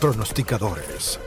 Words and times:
pronosticadores. 0.00 1.18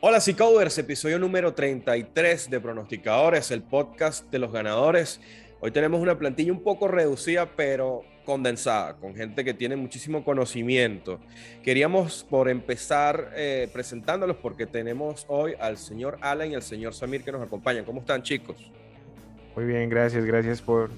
Hola 0.00 0.20
Seacoders, 0.20 0.76
episodio 0.78 1.18
número 1.18 1.54
33 1.54 2.50
de 2.50 2.60
Pronosticadores, 2.60 3.50
el 3.52 3.62
podcast 3.62 4.28
de 4.30 4.40
los 4.40 4.52
ganadores. 4.52 5.20
Hoy 5.60 5.70
tenemos 5.70 6.00
una 6.00 6.18
plantilla 6.18 6.52
un 6.52 6.62
poco 6.62 6.88
reducida, 6.88 7.54
pero 7.56 8.02
condensada, 8.24 8.96
con 8.96 9.14
gente 9.14 9.44
que 9.44 9.54
tiene 9.54 9.76
muchísimo 9.76 10.24
conocimiento. 10.24 11.20
Queríamos 11.62 12.26
por 12.28 12.48
empezar 12.48 13.30
eh, 13.36 13.68
presentándolos 13.72 14.36
porque 14.38 14.66
tenemos 14.66 15.24
hoy 15.28 15.54
al 15.60 15.78
señor 15.78 16.18
Alan 16.22 16.50
y 16.50 16.54
al 16.56 16.62
señor 16.62 16.92
Samir 16.92 17.22
que 17.22 17.32
nos 17.32 17.42
acompañan. 17.42 17.84
¿Cómo 17.84 18.00
están 18.00 18.22
chicos? 18.22 18.56
Muy 19.54 19.64
bien, 19.64 19.88
gracias, 19.88 20.24
gracias 20.24 20.60
por, 20.60 20.90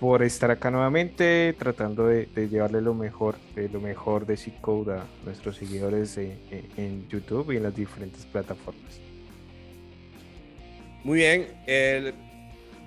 por 0.00 0.22
estar 0.22 0.50
acá 0.50 0.70
nuevamente, 0.70 1.54
tratando 1.58 2.06
de, 2.06 2.26
llevarle 2.48 2.80
lo 2.80 2.94
mejor, 2.94 3.36
de 3.54 3.68
lo 3.68 3.80
mejor 3.80 4.26
de 4.26 4.36
C-Code 4.36 4.94
a 4.94 5.04
nuestros 5.24 5.56
seguidores 5.56 6.18
en 6.18 7.08
YouTube 7.08 7.52
y 7.52 7.56
en 7.56 7.62
las 7.62 7.74
diferentes 7.74 8.24
plataformas. 8.26 9.00
Muy 11.04 11.18
bien, 11.18 11.48
el 11.66 12.14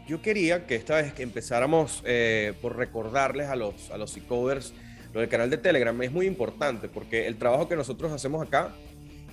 yo 0.09 0.23
quería 0.23 0.65
que 0.65 0.73
esta 0.73 0.95
vez 0.95 1.13
que 1.13 1.21
empezáramos 1.21 2.01
eh, 2.03 2.53
por 2.63 2.75
recordarles 2.75 3.47
a 3.47 3.55
los, 3.55 3.91
a 3.91 3.97
los 3.97 4.17
e-coders 4.17 4.73
lo 5.13 5.19
del 5.19 5.29
canal 5.29 5.51
de 5.51 5.57
Telegram. 5.59 6.01
Es 6.01 6.11
muy 6.11 6.25
importante 6.25 6.89
porque 6.89 7.27
el 7.27 7.37
trabajo 7.37 7.69
que 7.69 7.75
nosotros 7.75 8.11
hacemos 8.11 8.41
acá 8.41 8.73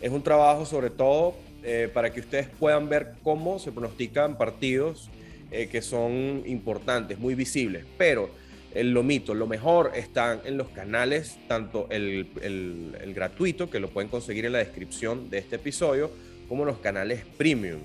es 0.03 0.11
un 0.11 0.23
trabajo 0.23 0.67
sobre 0.67 0.91
todo 0.91 1.35
eh, 1.63 1.91
para 1.95 2.13
que 2.13 2.21
ustedes 2.21 2.49
puedan 2.49 2.91
ver 2.91 3.15
cómo 3.23 3.59
se 3.59 3.73
pronostican 3.73 4.37
partidos 4.37 5.09
eh, 5.51 5.69
que 5.69 5.83
son 5.83 6.43
importantes, 6.47 7.19
muy 7.19 7.35
visibles. 7.35 7.85
Pero 7.97 8.31
el, 8.75 8.93
lo 8.93 9.03
mito, 9.03 9.35
lo 9.35 9.47
mejor 9.47 9.93
están 9.95 10.41
en 10.45 10.57
los 10.57 10.69
canales, 10.69 11.39
tanto 11.49 11.87
el, 11.91 12.29
el, 12.43 12.97
el 13.01 13.15
gratuito, 13.15 13.71
que 13.71 13.81
lo 13.81 13.89
pueden 13.91 14.11
conseguir 14.11 14.47
en 14.47 14.53
la 14.53 14.59
descripción 14.59 15.31
de 15.31 15.39
este 15.39 15.57
episodio, 15.57 16.11
como 16.49 16.65
los 16.65 16.79
canales 16.79 17.25
premium. 17.37 17.81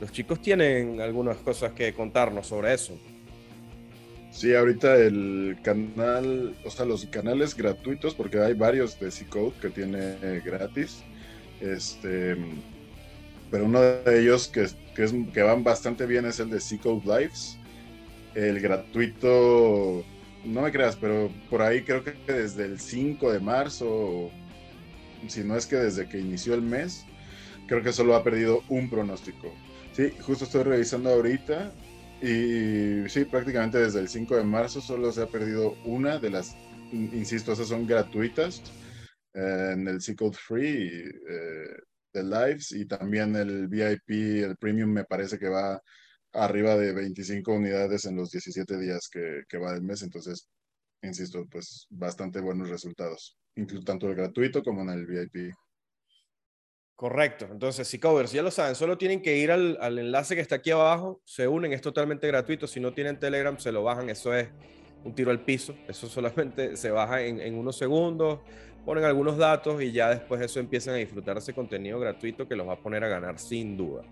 Los 0.00 0.12
chicos 0.12 0.40
tienen 0.42 1.00
algunas 1.00 1.38
cosas 1.38 1.72
que 1.72 1.92
contarnos 1.94 2.46
sobre 2.46 2.74
eso. 2.74 2.98
Sí, 4.30 4.54
ahorita 4.54 4.96
el 4.96 5.56
canal, 5.62 6.54
o 6.62 6.70
sea, 6.70 6.84
los 6.84 7.06
canales 7.06 7.56
gratuitos, 7.56 8.14
porque 8.14 8.38
hay 8.38 8.52
varios 8.52 9.00
de 9.00 9.10
C-Code 9.10 9.54
que 9.62 9.70
tiene 9.70 10.40
gratis. 10.44 11.02
Este, 11.62 12.36
pero 13.50 13.64
uno 13.64 13.80
de 13.80 14.20
ellos 14.20 14.48
que, 14.48 14.66
que, 14.94 15.28
que 15.32 15.42
van 15.42 15.64
bastante 15.64 16.06
bien 16.06 16.26
es 16.26 16.40
el 16.40 16.50
de 16.50 16.60
C-Code 16.60 17.02
Lives. 17.04 17.58
El 18.34 18.60
gratuito, 18.60 20.04
no 20.44 20.62
me 20.62 20.72
creas, 20.72 20.96
pero 20.96 21.30
por 21.48 21.62
ahí 21.62 21.82
creo 21.82 22.04
que 22.04 22.12
desde 22.26 22.64
el 22.64 22.78
5 22.78 23.32
de 23.32 23.40
marzo, 23.40 24.30
si 25.28 25.42
no 25.42 25.56
es 25.56 25.66
que 25.66 25.76
desde 25.76 26.08
que 26.08 26.18
inició 26.18 26.54
el 26.54 26.62
mes, 26.62 27.04
creo 27.66 27.82
que 27.82 27.92
solo 27.92 28.14
ha 28.14 28.22
perdido 28.22 28.62
un 28.68 28.90
pronóstico. 28.90 29.52
Sí, 29.92 30.12
justo 30.20 30.44
estoy 30.44 30.64
revisando 30.64 31.10
ahorita 31.10 31.72
y 32.20 33.08
sí, 33.08 33.24
prácticamente 33.24 33.78
desde 33.78 34.00
el 34.00 34.08
5 34.08 34.36
de 34.36 34.44
marzo 34.44 34.80
solo 34.80 35.12
se 35.12 35.22
ha 35.22 35.26
perdido 35.26 35.76
una 35.84 36.18
de 36.18 36.30
las, 36.30 36.56
insisto, 36.92 37.52
esas 37.52 37.68
son 37.68 37.86
gratuitas 37.86 38.62
eh, 39.34 39.70
en 39.72 39.88
el 39.88 40.00
C-Code 40.00 40.36
Free 40.36 40.88
eh, 41.28 41.76
de 42.16 42.24
Lives 42.24 42.72
y 42.72 42.86
también 42.86 43.36
el 43.36 43.68
VIP, 43.68 44.44
el 44.44 44.56
Premium 44.56 44.90
me 44.90 45.04
parece 45.04 45.38
que 45.38 45.48
va 45.48 45.80
arriba 46.32 46.76
de 46.76 46.92
25 46.92 47.52
unidades 47.52 48.04
en 48.04 48.16
los 48.16 48.30
17 48.30 48.78
días 48.78 49.08
que, 49.08 49.42
que 49.48 49.58
va 49.58 49.72
del 49.72 49.82
mes, 49.82 50.02
entonces, 50.02 50.48
insisto, 51.02 51.46
pues 51.50 51.86
bastante 51.90 52.40
buenos 52.40 52.68
resultados, 52.68 53.38
incluso 53.54 53.84
tanto 53.84 54.08
el 54.08 54.14
gratuito 54.14 54.62
como 54.62 54.82
en 54.82 54.90
el 54.90 55.06
VIP. 55.06 55.54
Correcto. 56.94 57.46
Entonces, 57.50 57.86
si 57.86 57.98
covers 57.98 58.32
ya 58.32 58.42
lo 58.42 58.50
saben, 58.50 58.74
solo 58.74 58.96
tienen 58.96 59.20
que 59.20 59.36
ir 59.36 59.52
al, 59.52 59.98
enlace 59.98 60.34
que 60.34 60.40
está 60.40 60.56
aquí 60.56 60.70
abajo, 60.70 61.20
se 61.26 61.46
unen, 61.46 61.74
es 61.74 61.82
totalmente 61.82 62.26
gratuito. 62.26 62.66
Si 62.66 62.80
no 62.80 62.94
tienen 62.94 63.18
Telegram, 63.18 63.58
se 63.58 63.70
lo 63.70 63.82
bajan, 63.82 64.08
eso 64.08 64.34
es 64.34 64.48
un 65.04 65.14
tiro 65.14 65.30
al 65.30 65.44
piso. 65.44 65.76
Eso 65.88 66.08
solamente 66.08 66.74
se 66.78 66.90
baja 66.90 67.20
en, 67.20 67.38
en 67.40 67.54
unos 67.54 67.76
segundos, 67.76 68.40
ponen 68.86 69.04
algunos 69.04 69.36
datos 69.36 69.82
y 69.82 69.90
ya 69.90 70.10
después 70.10 70.40
eso 70.40 70.60
empiezan 70.60 70.94
a 70.94 70.98
disfrutar 70.98 71.36
ese 71.36 71.52
contenido 71.52 71.98
gratuito 71.98 72.46
que 72.46 72.54
los 72.54 72.66
va 72.66 72.74
a 72.74 72.76
poner 72.76 73.02
a 73.02 73.08
ganar 73.08 73.38
sin 73.38 73.76
duda. 73.76 74.02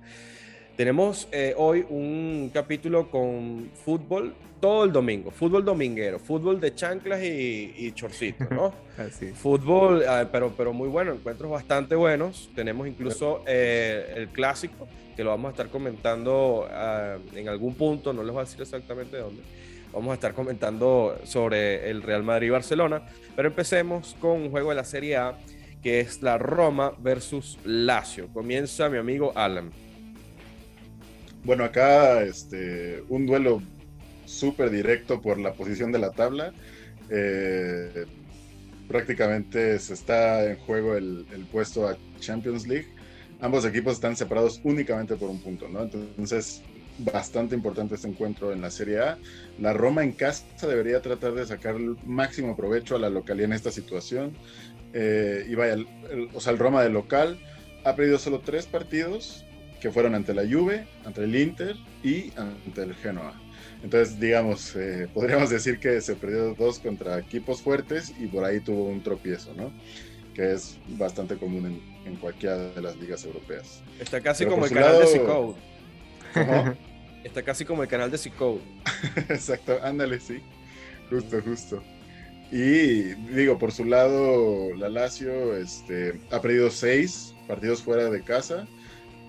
Tenemos 0.76 1.28
eh, 1.30 1.54
hoy 1.56 1.86
un 1.88 2.50
capítulo 2.52 3.08
con 3.08 3.70
fútbol 3.84 4.34
todo 4.60 4.82
el 4.82 4.92
domingo, 4.92 5.30
fútbol 5.30 5.64
dominguero, 5.64 6.18
fútbol 6.18 6.60
de 6.60 6.74
chanclas 6.74 7.22
y, 7.22 7.72
y 7.76 7.92
chorcitos, 7.92 8.50
¿no? 8.50 8.74
Así. 8.98 9.26
Fútbol, 9.28 10.02
ah, 10.08 10.28
pero, 10.32 10.52
pero 10.56 10.72
muy 10.72 10.88
bueno, 10.88 11.12
encuentros 11.12 11.48
bastante 11.52 11.94
buenos. 11.94 12.50
Tenemos 12.56 12.88
incluso 12.88 13.44
eh, 13.46 14.12
el 14.16 14.28
clásico, 14.30 14.88
que 15.14 15.22
lo 15.22 15.30
vamos 15.30 15.50
a 15.50 15.50
estar 15.52 15.68
comentando 15.68 16.66
ah, 16.68 17.18
en 17.32 17.48
algún 17.48 17.74
punto, 17.74 18.12
no 18.12 18.24
les 18.24 18.32
voy 18.32 18.40
a 18.40 18.44
decir 18.44 18.60
exactamente 18.60 19.18
dónde. 19.18 19.42
Vamos 19.94 20.10
a 20.10 20.14
estar 20.14 20.34
comentando 20.34 21.16
sobre 21.22 21.88
el 21.88 22.02
Real 22.02 22.24
Madrid-Barcelona, 22.24 23.06
pero 23.36 23.48
empecemos 23.48 24.16
con 24.18 24.42
un 24.42 24.50
juego 24.50 24.70
de 24.70 24.74
la 24.74 24.84
Serie 24.84 25.16
A, 25.16 25.38
que 25.82 26.00
es 26.00 26.20
la 26.20 26.36
Roma 26.36 26.92
versus 26.98 27.58
Lazio. 27.64 28.26
Comienza 28.32 28.88
mi 28.88 28.98
amigo 28.98 29.32
Alan. 29.36 29.70
Bueno, 31.44 31.62
acá 31.62 32.22
este, 32.22 33.04
un 33.08 33.24
duelo 33.24 33.62
súper 34.24 34.70
directo 34.70 35.22
por 35.22 35.38
la 35.38 35.52
posición 35.52 35.92
de 35.92 35.98
la 36.00 36.10
tabla. 36.10 36.52
Eh, 37.08 38.06
prácticamente 38.88 39.78
se 39.78 39.94
está 39.94 40.44
en 40.50 40.56
juego 40.56 40.96
el, 40.96 41.24
puesto 41.52 41.86
a 41.86 41.96
Champions 42.18 42.66
League. 42.66 42.88
Ambos 43.40 43.64
equipos 43.64 43.94
están 43.94 44.16
separados 44.16 44.60
únicamente 44.64 45.14
por 45.14 45.30
un 45.30 45.40
punto, 45.40 45.68
¿no? 45.68 45.82
Entonces, 45.82 46.62
bastante 46.98 47.54
importante 47.54 47.94
este 47.94 48.08
encuentro 48.08 48.52
en 48.52 48.60
la 48.60 48.70
Serie 48.70 49.00
A. 49.00 49.18
La 49.60 49.72
Roma 49.72 50.02
en 50.02 50.12
casa 50.12 50.44
debería 50.62 51.00
tratar 51.02 51.32
de 51.32 51.46
sacar 51.46 51.76
el 51.76 51.96
máximo 52.04 52.56
provecho 52.56 52.96
a 52.96 52.98
la 52.98 53.10
localidad 53.10 53.46
en 53.46 53.52
esta 53.52 53.70
situación. 53.70 54.32
Eh, 54.92 55.46
y 55.48 55.54
vaya, 55.54 55.76
o 56.32 56.40
sea, 56.40 56.52
el 56.52 56.58
Roma 56.58 56.82
de 56.82 56.90
local 56.90 57.38
ha 57.84 57.96
perdido 57.96 58.18
solo 58.18 58.40
tres 58.40 58.66
partidos 58.66 59.44
que 59.80 59.90
fueron 59.90 60.14
ante 60.14 60.32
la 60.32 60.42
Juve, 60.42 60.86
ante 61.04 61.24
el 61.24 61.36
Inter 61.36 61.76
y 62.02 62.32
ante 62.36 62.82
el 62.82 62.94
Genoa. 62.94 63.40
Entonces, 63.82 64.18
digamos, 64.18 64.74
eh, 64.76 65.08
podríamos 65.12 65.50
decir 65.50 65.78
que 65.78 66.00
se 66.00 66.14
perdió 66.14 66.54
dos 66.54 66.78
contra 66.78 67.18
equipos 67.18 67.60
fuertes 67.60 68.14
y 68.18 68.26
por 68.26 68.44
ahí 68.44 68.60
tuvo 68.60 68.84
un 68.84 69.02
tropiezo, 69.02 69.52
¿no? 69.54 69.70
Que 70.32 70.52
es 70.52 70.78
bastante 70.96 71.36
común 71.36 71.66
en, 71.66 72.06
en 72.10 72.16
cualquiera 72.16 72.56
de 72.56 72.80
las 72.80 72.96
ligas 72.96 73.24
europeas. 73.24 73.82
Está 74.00 74.20
casi 74.22 74.46
como 74.46 74.64
el 74.64 74.72
canal 74.72 75.00
de 75.00 75.06
Está 77.24 77.42
casi 77.42 77.64
como 77.64 77.82
el 77.82 77.88
canal 77.88 78.10
de 78.10 78.18
C-Code. 78.18 78.60
Exacto, 79.28 79.78
ándale, 79.82 80.20
sí. 80.20 80.42
Justo, 81.08 81.40
justo. 81.42 81.82
Y 82.50 83.14
digo, 83.34 83.58
por 83.58 83.72
su 83.72 83.84
lado, 83.84 84.74
la 84.76 84.88
Lazio 84.88 85.56
este, 85.56 86.20
ha 86.30 86.40
perdido 86.40 86.70
seis 86.70 87.34
partidos 87.48 87.82
fuera 87.82 88.10
de 88.10 88.22
casa 88.22 88.66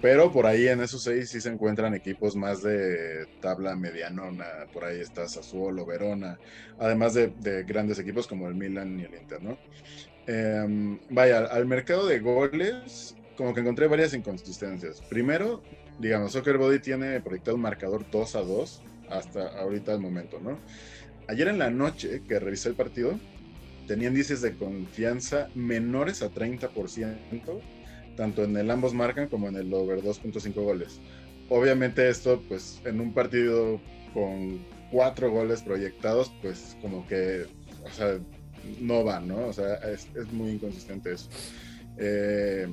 pero 0.05 0.31
por 0.31 0.45
ahí 0.45 0.67
en 0.67 0.81
esos 0.81 1.01
seis 1.01 1.31
sí 1.31 1.41
se 1.41 1.49
encuentran 1.49 1.95
equipos 1.95 2.35
más 2.35 2.61
de 2.61 3.25
tabla 3.41 3.75
medianona. 3.75 4.45
Por 4.71 4.85
ahí 4.85 4.99
está 4.99 5.27
Sassuolo, 5.27 5.83
Verona, 5.83 6.37
además 6.77 7.15
de, 7.15 7.63
grandes 7.63 7.97
equipos 7.97 8.27
como 8.27 8.47
el 8.47 8.53
Milan 8.53 8.99
y 8.99 9.05
el 9.05 9.15
Inter, 9.15 9.41
¿no? 9.41 9.57
Em, 10.27 10.99
vaya, 11.09 11.45
al 11.45 11.65
mercado 11.65 12.05
de 12.05 12.19
goles, 12.19 13.15
como 13.35 13.53
que 13.55 13.61
encontré 13.61 13.87
varias 13.87 14.13
inconsistencias. 14.13 15.01
Primero, 15.01 15.63
digamos, 15.99 16.33
Soccer 16.33 16.57
Body 16.57 16.79
tiene 16.79 17.19
proyectado 17.21 17.55
un 17.55 17.61
marcador 17.61 18.05
2 18.11 18.35
a 18.35 18.41
2 18.41 18.81
hasta 19.09 19.59
ahorita 19.59 19.93
el 19.93 19.99
momento, 19.99 20.39
¿no? 20.39 20.59
Ayer 21.27 21.47
en 21.47 21.59
la 21.59 21.69
noche 21.69 22.21
que 22.27 22.39
revisé 22.39 22.69
el 22.69 22.75
partido, 22.75 23.19
tenía 23.87 24.09
índices 24.09 24.41
de 24.41 24.55
confianza 24.55 25.49
menores 25.55 26.21
a 26.21 26.31
30% 26.31 27.61
tanto 28.15 28.43
en 28.43 28.55
el 28.57 28.71
ambos 28.71 28.93
marcan 28.93 29.27
como 29.27 29.47
en 29.47 29.55
el 29.55 29.73
over 29.73 30.01
2.5 30.01 30.53
goles. 30.53 30.99
Obviamente 31.49 32.09
esto, 32.09 32.41
pues 32.47 32.81
en 32.85 32.99
un 32.99 33.13
partido 33.13 33.79
con 34.13 34.65
cuatro 34.91 35.29
goles 35.29 35.61
proyectados, 35.61 36.31
pues 36.41 36.77
como 36.81 37.05
que, 37.07 37.45
o 37.83 37.89
sea, 37.91 38.17
no 38.79 39.03
va, 39.03 39.19
¿no? 39.19 39.47
O 39.47 39.53
sea, 39.53 39.75
es, 39.75 40.07
muy 40.31 40.51
inconsistente 40.51 41.13
eso. 41.13 41.29
Eh, 41.97 42.67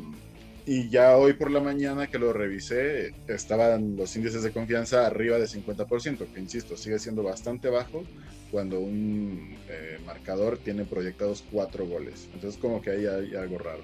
y 0.65 0.89
ya 0.91 1.17
hoy 1.17 1.33
por 1.33 1.51
la 1.51 1.61
mañana 1.61 2.07
que 2.07 2.19
lo 2.19 2.33
revisé, 2.33 3.15
estaban 3.27 3.97
los 3.97 4.15
índices 4.17 4.43
de 4.43 4.53
confianza 4.53 5.07
arriba 5.07 5.39
de 5.39 5.47
50%, 5.47 6.33
que 6.33 6.41
insisto, 6.41 6.77
sigue 6.77 6.99
siendo 6.99 7.23
bastante 7.23 7.69
bajo 7.69 8.05
cuando 8.51 8.79
un 8.81 9.57
eh, 9.69 9.99
marcador 10.05 10.59
tiene 10.59 10.85
proyectados 10.85 11.43
cuatro 11.51 11.87
goles. 11.87 12.29
Entonces 12.35 12.61
como 12.61 12.81
que 12.81 12.91
ahí 12.91 13.07
hay 13.07 13.35
algo 13.35 13.59
raro. 13.59 13.83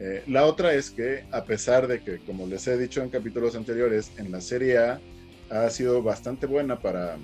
Eh, 0.00 0.24
la 0.26 0.46
otra 0.46 0.72
es 0.72 0.90
que, 0.90 1.24
a 1.30 1.44
pesar 1.44 1.86
de 1.86 2.00
que, 2.02 2.18
como 2.18 2.46
les 2.46 2.66
he 2.66 2.78
dicho 2.78 3.02
en 3.02 3.10
capítulos 3.10 3.54
anteriores, 3.54 4.10
en 4.16 4.32
la 4.32 4.40
Serie 4.40 4.78
A 4.78 5.00
ha 5.50 5.68
sido 5.68 6.02
bastante 6.02 6.46
buena 6.46 6.80
para, 6.80 7.18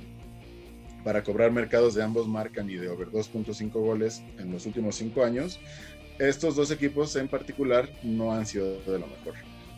para 1.02 1.24
cobrar 1.24 1.50
mercados 1.52 1.94
de 1.94 2.02
ambos 2.02 2.28
marcan 2.28 2.68
y 2.68 2.74
de 2.74 2.88
over 2.88 3.08
2.5 3.08 3.70
goles 3.72 4.22
en 4.38 4.52
los 4.52 4.66
últimos 4.66 4.96
cinco 4.96 5.24
años, 5.24 5.58
estos 6.18 6.56
dos 6.56 6.70
equipos 6.70 7.14
en 7.16 7.28
particular 7.28 7.88
no 8.02 8.32
han 8.32 8.46
sido 8.46 8.80
de 8.82 8.98
lo 8.98 9.06
mejor. 9.06 9.34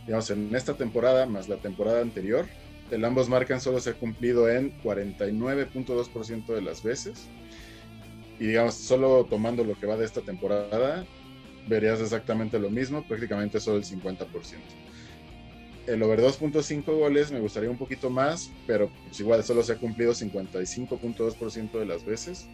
Digamos, 0.06 0.30
en 0.30 0.54
esta 0.54 0.74
temporada 0.74 1.26
más 1.26 1.48
la 1.48 1.56
temporada 1.56 2.00
anterior, 2.00 2.46
el 2.90 3.04
ambos 3.04 3.28
marcan 3.28 3.60
solo 3.60 3.80
se 3.80 3.90
ha 3.90 3.94
cumplido 3.94 4.48
en 4.48 4.72
49.2% 4.82 6.46
de 6.46 6.62
las 6.62 6.82
veces. 6.82 7.26
Y 8.38 8.46
digamos, 8.46 8.74
solo 8.74 9.26
tomando 9.28 9.64
lo 9.64 9.78
que 9.78 9.86
va 9.86 9.96
de 9.96 10.04
esta 10.04 10.20
temporada, 10.20 11.04
verías 11.66 12.00
exactamente 12.00 12.58
lo 12.58 12.70
mismo, 12.70 13.02
prácticamente 13.06 13.60
solo 13.60 13.78
el 13.78 13.84
50%. 13.84 14.26
El 15.86 16.02
over 16.02 16.20
2.5 16.20 16.84
goles 16.84 17.32
me 17.32 17.40
gustaría 17.40 17.70
un 17.70 17.78
poquito 17.78 18.10
más, 18.10 18.50
pero 18.66 18.90
pues 19.06 19.18
igual 19.20 19.42
solo 19.42 19.62
se 19.62 19.72
ha 19.72 19.76
cumplido 19.76 20.12
55.2% 20.12 21.78
de 21.78 21.86
las 21.86 22.04
veces. 22.04 22.46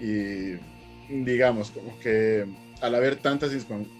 Y 0.00 0.56
digamos, 1.08 1.70
como 1.70 1.98
que 1.98 2.46
al 2.82 2.96
haber 2.96 3.16
tantas 3.16 3.52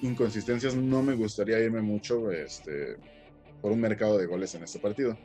inconsistencias, 0.02 0.74
no 0.74 1.02
me 1.02 1.14
gustaría 1.14 1.60
irme 1.60 1.80
mucho 1.80 2.32
este, 2.32 2.96
por 3.60 3.70
un 3.70 3.80
mercado 3.80 4.18
de 4.18 4.26
goles 4.26 4.54
en 4.56 4.64
este 4.64 4.80
partido. 4.80 5.16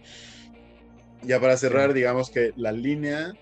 Ya 1.24 1.42
para 1.42 1.58
cerrar, 1.58 1.94
digamos 1.94 2.30
que 2.30 2.54
la 2.56 2.72
línea 2.72 3.34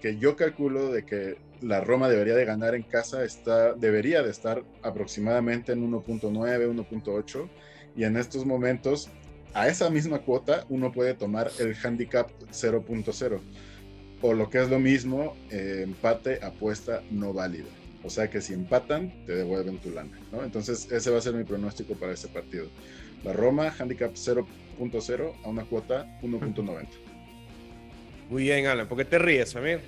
que 0.00 0.16
yo 0.16 0.36
calculo 0.36 0.92
de 0.92 1.04
que 1.04 1.38
la 1.60 1.80
Roma 1.80 2.08
debería 2.08 2.36
de 2.36 2.44
ganar 2.44 2.76
en 2.76 2.84
casa 2.84 3.24
está, 3.24 3.74
debería 3.74 4.22
de 4.22 4.30
estar 4.30 4.64
aproximadamente 4.82 5.72
en 5.72 5.90
1.9, 5.90 6.30
1.8 6.32 7.48
y 7.96 8.04
en 8.04 8.16
estos 8.16 8.46
momentos 8.46 9.10
a 9.54 9.66
esa 9.66 9.90
misma 9.90 10.20
cuota 10.20 10.64
uno 10.68 10.92
puede 10.92 11.14
tomar 11.14 11.50
el 11.58 11.76
handicap 11.82 12.30
0.0 12.52 13.40
o 14.22 14.34
lo 14.34 14.48
que 14.48 14.62
es 14.62 14.70
lo 14.70 14.78
mismo, 14.78 15.34
eh, 15.50 15.80
empate, 15.82 16.38
apuesta 16.44 17.02
no 17.10 17.32
válida. 17.32 17.81
O 18.04 18.10
sea 18.10 18.28
que 18.28 18.40
si 18.40 18.52
empatan, 18.52 19.12
te 19.26 19.34
devuelven 19.34 19.78
tu 19.78 19.90
lana. 19.90 20.18
¿no? 20.32 20.42
Entonces 20.42 20.90
ese 20.90 21.10
va 21.10 21.18
a 21.18 21.20
ser 21.20 21.34
mi 21.34 21.44
pronóstico 21.44 21.94
para 21.94 22.12
ese 22.12 22.28
partido. 22.28 22.66
La 23.24 23.32
Roma, 23.32 23.72
handicap 23.78 24.12
0.0 24.14 25.32
a 25.44 25.48
una 25.48 25.64
cuota 25.64 26.06
1.90. 26.22 26.86
Muy 28.28 28.44
bien, 28.44 28.66
Alan. 28.66 28.88
¿Por 28.88 28.98
qué 28.98 29.04
te 29.04 29.18
ríes, 29.18 29.50
Samir? 29.50 29.80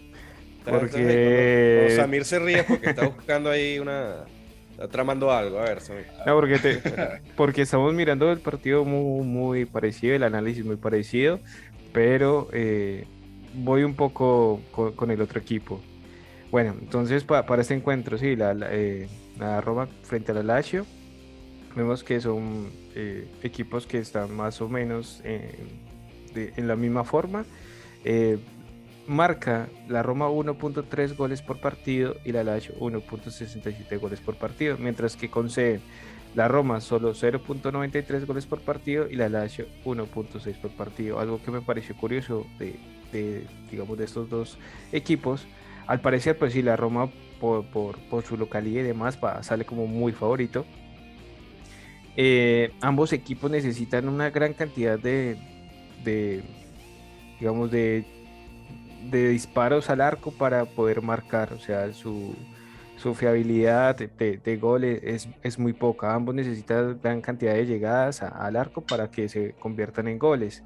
Porque... 0.64 1.94
Samir 1.96 2.24
se 2.24 2.38
ríe 2.38 2.62
porque 2.64 2.90
está 2.90 3.06
buscando 3.08 3.50
ahí 3.50 3.78
una... 3.78 4.24
Está 4.72 4.88
tramando 4.88 5.30
algo, 5.30 5.58
a 5.58 5.64
ver, 5.64 5.80
Samir. 5.80 6.06
No, 6.26 6.34
porque, 6.34 6.80
porque 7.36 7.62
estamos 7.62 7.94
mirando 7.94 8.30
el 8.32 8.40
partido 8.40 8.84
muy, 8.84 9.24
muy 9.24 9.64
parecido, 9.66 10.16
el 10.16 10.24
análisis 10.24 10.64
muy 10.64 10.76
parecido, 10.76 11.38
pero 11.92 12.48
eh, 12.52 13.06
voy 13.54 13.84
un 13.84 13.94
poco 13.94 14.60
con, 14.72 15.10
el 15.10 15.20
otro 15.20 15.40
equipo. 15.40 15.80
Bueno, 16.50 16.74
entonces 16.80 17.24
para 17.24 17.60
este 17.60 17.74
encuentro, 17.74 18.16
sí, 18.16 18.36
la, 18.36 18.54
la, 18.54 18.68
eh, 18.70 19.08
Roma 19.60 19.88
frente 20.02 20.32
a 20.32 20.34
la 20.34 20.42
Lazio, 20.42 20.86
vemos 21.74 22.04
que 22.04 22.20
son 22.20 22.70
eh, 22.94 23.28
equipos 23.42 23.86
que 23.86 23.98
están 23.98 24.34
más 24.34 24.60
o 24.60 24.68
menos 24.68 25.20
en 25.24 26.68
la 26.68 26.76
misma 26.76 27.04
forma 27.04 27.44
marca 29.06 29.68
la 29.88 30.02
Roma 30.02 30.28
1.3 30.28 31.16
goles 31.16 31.42
por 31.42 31.60
partido 31.60 32.16
y 32.24 32.32
la 32.32 32.44
Lazio 32.44 32.74
1.67 32.78 33.98
goles 33.98 34.20
por 34.20 34.36
partido, 34.36 34.76
mientras 34.78 35.16
que 35.16 35.30
conceden 35.30 35.80
la 36.34 36.48
Roma 36.48 36.80
solo 36.80 37.14
0.93 37.14 38.26
goles 38.26 38.46
por 38.46 38.60
partido 38.60 39.08
y 39.08 39.16
la 39.16 39.28
Lazio 39.28 39.66
1.6 39.84 40.60
por 40.60 40.70
partido. 40.72 41.20
Algo 41.20 41.40
que 41.42 41.50
me 41.50 41.60
pareció 41.60 41.96
curioso 41.96 42.46
de, 42.58 43.46
digamos, 43.70 43.96
de 43.98 44.04
estos 44.04 44.28
dos 44.28 44.58
equipos. 44.92 45.46
Al 45.86 46.00
parecer, 46.00 46.38
pues 46.38 46.52
sí, 46.52 46.62
la 46.62 46.76
Roma 46.76 47.10
por, 47.40 48.24
su 48.24 48.36
localidad 48.36 48.80
y 48.80 48.86
demás 48.86 49.18
sale 49.42 49.64
como 49.64 49.86
muy 49.86 50.12
favorito. 50.12 50.64
Eh, 52.16 52.72
ambos 52.80 53.12
equipos 53.12 53.50
necesitan 53.50 54.08
una 54.08 54.30
gran 54.30 54.54
cantidad 54.54 54.98
de, 54.98 55.36
digamos, 57.38 57.70
de 57.70 58.04
disparos 59.10 59.90
al 59.90 60.00
arco 60.00 60.30
para 60.30 60.64
poder 60.64 61.02
marcar, 61.02 61.52
o 61.52 61.58
sea, 61.58 61.92
su, 61.92 62.34
fiabilidad 63.14 63.96
de, 63.96 64.08
de, 64.38 65.00
es, 65.02 65.28
es, 65.42 65.58
muy 65.58 65.74
poca. 65.74 66.14
Ambos 66.14 66.34
necesitan 66.34 66.98
gran 67.02 67.20
cantidad 67.20 67.52
de 67.52 67.66
llegadas 67.66 68.22
al 68.22 68.56
arco 68.56 68.80
para 68.80 69.10
que 69.10 69.28
se 69.28 69.52
conviertan 69.58 70.08
en 70.08 70.18
goles. 70.18 70.62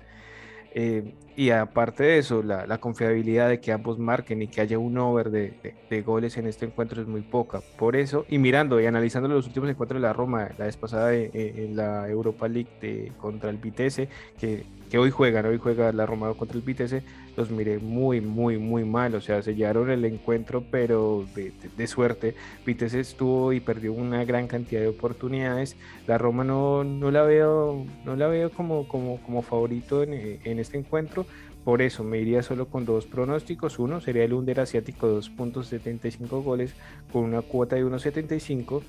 Eh, 0.72 1.14
y 1.36 1.50
aparte 1.50 2.02
de 2.02 2.18
eso, 2.18 2.42
la, 2.42 2.78
confiabilidad 2.78 3.48
de 3.48 3.60
que 3.60 3.72
ambos 3.72 3.98
marquen 3.98 4.42
y 4.42 4.48
que 4.48 4.60
haya 4.60 4.78
un 4.78 4.98
over 4.98 5.30
de, 5.30 5.76
de, 5.88 6.02
goles 6.02 6.36
en 6.36 6.46
este 6.46 6.66
encuentro 6.66 7.00
es 7.00 7.06
muy 7.06 7.22
poca. 7.22 7.60
Por 7.78 7.94
eso, 7.94 8.26
y 8.28 8.38
mirando 8.38 8.80
y 8.80 8.86
analizando 8.86 9.28
los 9.28 9.46
últimos 9.46 9.70
encuentros 9.70 10.00
de 10.00 10.06
la 10.06 10.12
Roma, 10.12 10.48
la 10.58 10.64
vez 10.64 10.76
pasada 10.76 11.14
en 11.14 11.76
la 11.76 12.08
Europa 12.08 12.48
League 12.48 13.12
contra 13.18 13.50
el 13.50 13.58
Vitesse, 13.58 14.08
que 14.38 14.64
que 14.88 14.98
hoy 14.98 15.10
juegan, 15.10 15.46
hoy 15.46 15.58
juega 15.58 15.92
la 15.92 16.06
Roma 16.06 16.32
contra 16.34 16.56
el 16.56 16.62
Vitesse, 16.62 17.02
los 17.38 17.50
miré 17.50 17.78
muy, 17.78 18.20
muy, 18.20 18.58
muy 18.58 18.84
mal, 18.84 19.14
o 19.14 19.20
sea, 19.20 19.42
se 19.42 19.54
llevaron 19.54 19.90
el 19.90 20.04
encuentro, 20.04 20.64
pero 20.68 21.24
de, 21.34 21.86
suerte, 21.86 22.34
Vitesse 22.66 22.98
estuvo 22.98 23.52
y 23.52 23.60
perdió 23.60 23.92
una 23.92 24.24
gran 24.24 24.48
cantidad 24.48 24.80
de 24.80 24.88
oportunidades, 24.88 25.76
la 26.08 26.18
Roma 26.18 26.42
no, 26.42 26.82
no 26.82 27.12
la 27.12 27.22
veo, 27.22 27.86
no 28.04 28.16
la 28.16 28.26
veo 28.26 28.50
como, 28.50 28.88
como, 28.88 29.22
como 29.22 29.42
favorito 29.42 30.02
en, 30.02 30.40
en 30.42 30.58
este 30.58 30.78
encuentro, 30.78 31.26
por 31.64 31.80
eso 31.80 32.02
me 32.02 32.18
iría 32.18 32.42
solo 32.42 32.66
con 32.66 32.84
dos 32.86 33.04
pronósticos. 33.06 33.78
Uno 33.78 34.00
sería 34.00 34.24
el 34.24 34.32
Under 34.32 34.60
Asiático 34.60 35.20
2.75 35.20 36.42
goles 36.42 36.74
con 37.12 37.24
una 37.24 37.42
cuota 37.42 37.76
de 37.76 37.84
1.75 37.84 38.82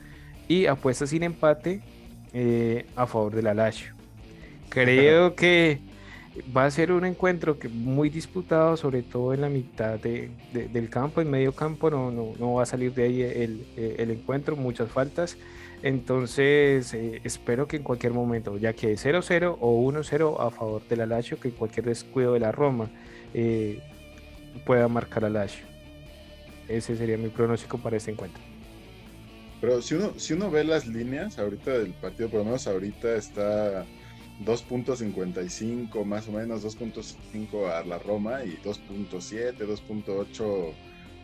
y 0.48 0.66
apuesta 0.66 1.06
sin 1.06 1.24
empate 1.24 1.82
eh, 2.32 2.86
a 2.96 3.06
favor 3.06 3.36
de 3.36 3.42
la 3.42 3.54
Lazio. 3.54 3.94
Creo 4.70 5.36
que 5.36 5.80
va 6.56 6.66
a 6.66 6.72
ser 6.72 6.92
un 6.92 7.06
encuentro 7.06 7.60
que 7.60 7.70
muy 7.70 8.10
disputado, 8.10 8.78
sobre 8.78 9.02
todo 9.02 9.34
en 9.34 9.42
la 9.42 9.50
mitad 9.50 10.00
de, 10.00 10.32
del 10.54 10.90
campo, 10.90 11.22
en 11.22 11.30
medio 11.30 11.54
campo 11.54 11.90
no, 11.90 12.12
no, 12.12 12.54
va 12.54 12.64
a 12.64 12.66
salir 12.66 12.94
de 12.94 13.04
ahí 13.04 13.22
el, 13.22 13.66
el 13.76 14.12
encuentro, 14.12 14.56
muchas 14.56 14.90
faltas. 14.90 15.38
Entonces, 15.82 16.94
eh, 16.94 17.22
espero 17.24 17.68
que 17.68 17.78
en 17.78 17.84
cualquier 17.84 18.12
momento, 18.12 18.58
ya 18.58 18.74
que 18.74 18.94
0-0 18.96 19.58
o 19.60 19.92
1-0 19.92 20.40
a 20.40 20.52
favor 20.52 20.82
de 20.88 20.98
la 20.98 21.06
Lazio, 21.06 21.40
que 21.40 21.52
cualquier 21.52 21.86
descuido 21.86 22.34
de 22.34 22.42
la 22.42 22.52
Roma 22.52 22.90
eh, 23.34 23.80
pueda 24.66 24.88
marcar 24.90 25.24
a 25.24 25.30
Lazio. 25.30 25.66
Ese 26.68 26.98
sería 26.98 27.18
mi 27.18 27.30
pronóstico 27.30 27.78
para 27.78 27.98
este 27.98 28.12
encuentro. 28.12 28.42
Pero 29.62 29.82
si 29.82 29.96
uno, 29.96 30.14
si 30.18 30.34
uno 30.34 30.52
ve 30.52 30.64
las 30.64 30.86
líneas 30.86 31.40
ahorita 31.40 31.78
del 31.78 31.94
partido, 31.94 32.30
por 32.30 32.40
lo 32.40 32.46
menos 32.46 32.68
ahorita 32.68 33.16
está 33.16 33.86
2.55 34.46 36.06
más 36.06 36.28
o 36.28 36.32
menos, 36.32 36.64
2.5 36.64 37.70
a 37.70 37.84
la 37.84 38.00
Roma 38.00 38.44
y 38.44 38.58
2.7, 38.64 39.58
2.8 39.58 40.74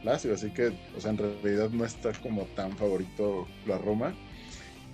Lazio, 0.03 0.33
así 0.33 0.51
que, 0.51 0.71
o 0.95 1.01
sea, 1.01 1.11
en 1.11 1.17
realidad 1.17 1.69
no 1.71 1.85
está 1.85 2.11
como 2.13 2.43
tan 2.55 2.75
favorito 2.77 3.47
la 3.65 3.77
Roma. 3.77 4.13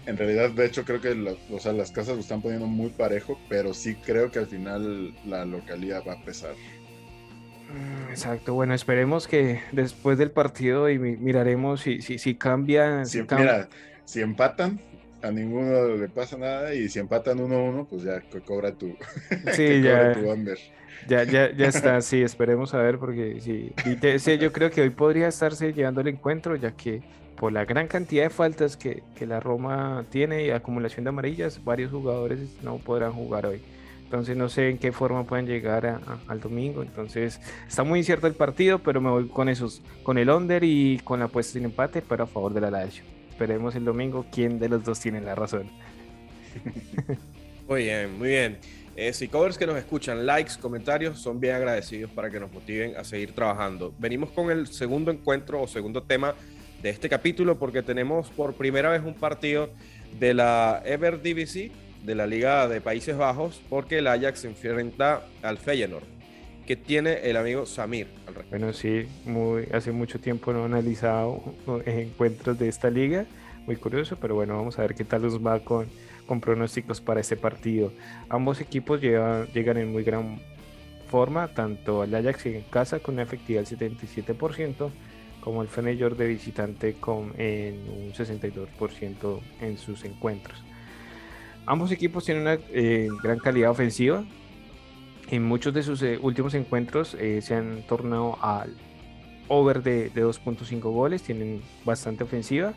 En 0.05 0.17
realidad, 0.17 0.49
de 0.51 0.65
hecho, 0.65 0.83
creo 0.83 1.01
que 1.01 1.37
o 1.51 1.59
sea, 1.59 1.73
las 1.73 1.91
casas 1.91 2.15
lo 2.15 2.21
están 2.21 2.41
poniendo 2.41 2.65
muy 2.65 2.89
parejo, 2.89 3.37
pero 3.49 3.73
sí 3.73 3.95
creo 3.95 4.31
que 4.31 4.39
al 4.39 4.47
final 4.47 5.13
la 5.25 5.45
localidad 5.45 6.03
va 6.07 6.13
a 6.13 6.23
pesar. 6.23 6.55
Mm, 7.69 8.09
exacto, 8.09 8.53
bueno, 8.53 8.73
esperemos 8.73 9.27
que 9.27 9.61
después 9.71 10.17
del 10.17 10.31
partido 10.31 10.89
y 10.89 10.97
miraremos 10.97 11.81
si, 11.81 12.01
si, 12.01 12.17
si 12.17 12.35
cambia. 12.35 13.05
Si, 13.05 13.21
Mira, 13.21 13.69
si 14.05 14.21
empatan, 14.21 14.79
a 15.21 15.31
ninguno 15.31 15.95
le 15.95 16.09
pasa 16.09 16.37
nada 16.37 16.73
y 16.73 16.89
si 16.89 16.99
empatan 16.99 17.39
1-1, 17.39 17.87
pues 17.87 18.03
ya 18.03 18.21
cobra 18.45 18.71
tu, 18.71 18.95
sí, 19.53 19.81
ya, 19.81 20.13
Ya, 21.07 21.23
ya, 21.23 21.51
ya 21.51 21.67
está, 21.67 22.01
sí, 22.01 22.21
esperemos 22.21 22.73
a 22.73 22.79
ver 22.79 22.97
porque 22.97 23.39
sí, 23.41 23.71
sí, 24.19 24.37
yo 24.37 24.51
creo 24.51 24.69
que 24.69 24.81
hoy 24.81 24.89
podría 24.89 25.27
estarse 25.27 25.73
llevando 25.73 26.01
el 26.01 26.07
encuentro 26.07 26.55
ya 26.55 26.71
que 26.71 27.01
por 27.35 27.51
la 27.51 27.65
gran 27.65 27.87
cantidad 27.87 28.23
de 28.23 28.29
faltas 28.29 28.77
que, 28.77 29.03
que 29.15 29.25
la 29.25 29.39
Roma 29.39 30.05
tiene 30.09 30.45
y 30.45 30.51
acumulación 30.51 31.03
de 31.05 31.09
amarillas, 31.09 31.63
varios 31.63 31.91
jugadores 31.91 32.39
no 32.61 32.77
podrán 32.77 33.13
jugar 33.13 33.47
hoy. 33.47 33.61
Entonces 34.03 34.37
no 34.37 34.49
sé 34.49 34.69
en 34.69 34.77
qué 34.77 34.91
forma 34.91 35.23
pueden 35.23 35.47
llegar 35.47 36.01
al 36.27 36.39
domingo. 36.39 36.83
Entonces 36.83 37.39
está 37.67 37.83
muy 37.83 37.99
incierto 37.99 38.27
el 38.27 38.33
partido, 38.33 38.79
pero 38.79 39.01
me 39.01 39.09
voy 39.09 39.27
con 39.29 39.49
esos, 39.49 39.81
con 40.03 40.19
el 40.19 40.29
under 40.29 40.63
y 40.63 40.99
con 41.03 41.19
la 41.19 41.25
apuesta 41.25 41.53
sin 41.53 41.63
empate, 41.63 42.03
pero 42.07 42.25
a 42.25 42.27
favor 42.27 42.53
de 42.53 42.61
la 42.61 42.69
Lazio 42.69 43.05
esperemos 43.41 43.73
el 43.73 43.85
domingo 43.85 44.23
quién 44.31 44.59
de 44.59 44.69
los 44.69 44.83
dos 44.83 44.99
tiene 44.99 45.19
la 45.19 45.33
razón. 45.33 45.67
Muy 47.67 47.83
bien, 47.83 48.17
muy 48.17 48.27
bien. 48.27 48.57
Eh, 48.97 49.13
si 49.13 49.29
covers 49.29 49.57
que 49.57 49.65
nos 49.65 49.77
escuchan, 49.77 50.25
likes, 50.25 50.55
comentarios, 50.59 51.17
son 51.17 51.39
bien 51.39 51.55
agradecidos 51.55 52.11
para 52.11 52.29
que 52.29 52.37
nos 52.37 52.51
motiven 52.51 52.97
a 52.97 53.05
seguir 53.05 53.33
trabajando. 53.33 53.93
Venimos 53.97 54.31
con 54.31 54.51
el 54.51 54.67
segundo 54.67 55.09
encuentro 55.09 55.61
o 55.61 55.67
segundo 55.67 56.03
tema 56.03 56.35
de 56.83 56.89
este 56.89 57.07
capítulo 57.07 57.57
porque 57.57 57.81
tenemos 57.81 58.29
por 58.29 58.55
primera 58.55 58.89
vez 58.89 59.01
un 59.03 59.13
partido 59.13 59.69
de 60.19 60.33
la 60.33 60.83
Eredivisie, 60.85 61.71
de 62.03 62.13
la 62.13 62.27
Liga 62.27 62.67
de 62.67 62.81
Países 62.81 63.15
Bajos, 63.15 63.61
porque 63.69 63.99
el 63.99 64.07
Ajax 64.07 64.41
se 64.41 64.49
enfrenta 64.49 65.25
al 65.41 65.57
Feyenoord 65.57 66.20
que 66.65 66.75
tiene 66.75 67.29
el 67.29 67.37
amigo 67.37 67.65
Samir 67.65 68.07
Bueno, 68.49 68.73
sí, 68.73 69.07
muy, 69.25 69.67
hace 69.73 69.91
mucho 69.91 70.19
tiempo 70.19 70.53
no 70.53 70.61
he 70.61 70.65
analizado 70.65 71.41
encuentros 71.85 72.57
de 72.57 72.67
esta 72.67 72.89
liga, 72.89 73.25
muy 73.65 73.75
curioso, 73.75 74.17
pero 74.19 74.35
bueno, 74.35 74.55
vamos 74.55 74.77
a 74.79 74.81
ver 74.81 74.95
qué 74.95 75.03
tal 75.03 75.23
nos 75.23 75.45
va 75.45 75.59
con, 75.59 75.87
pronósticos 76.39 77.01
para 77.01 77.19
este 77.19 77.35
partido. 77.35 77.91
Ambos 78.29 78.61
equipos 78.61 79.01
llegan 79.01 79.77
en 79.77 79.91
muy 79.91 80.03
gran 80.03 80.39
forma, 81.09 81.49
tanto 81.49 82.05
el 82.05 82.15
Ajax 82.15 82.45
en 82.45 82.61
casa 82.61 82.99
con 82.99 83.15
una 83.15 83.23
efectividad 83.23 83.67
del 83.67 83.97
77%, 83.97 84.89
como 85.41 85.61
el 85.61 85.67
Feyenoord 85.67 86.15
de 86.15 86.27
visitante 86.27 86.93
con 86.93 87.31
un 87.31 88.13
62% 88.13 89.39
en 89.59 89.77
sus 89.77 90.05
encuentros. 90.05 90.63
Ambos 91.65 91.91
equipos 91.91 92.25
tienen 92.25 92.43
una 92.43 92.57
eh, 92.71 93.09
gran 93.21 93.39
calidad 93.39 93.71
ofensiva. 93.71 94.23
En 95.31 95.43
muchos 95.43 95.73
de 95.73 95.81
sus 95.81 96.01
eh, 96.03 96.19
últimos 96.21 96.53
encuentros 96.53 97.15
eh, 97.15 97.41
se 97.41 97.55
han 97.55 97.83
tornado 97.87 98.37
al 98.41 98.75
over 99.47 99.81
de, 99.81 100.09
de 100.09 100.25
2.5 100.25 100.81
goles, 100.81 101.23
tienen 101.23 101.61
bastante 101.85 102.23
ofensiva. 102.23 102.73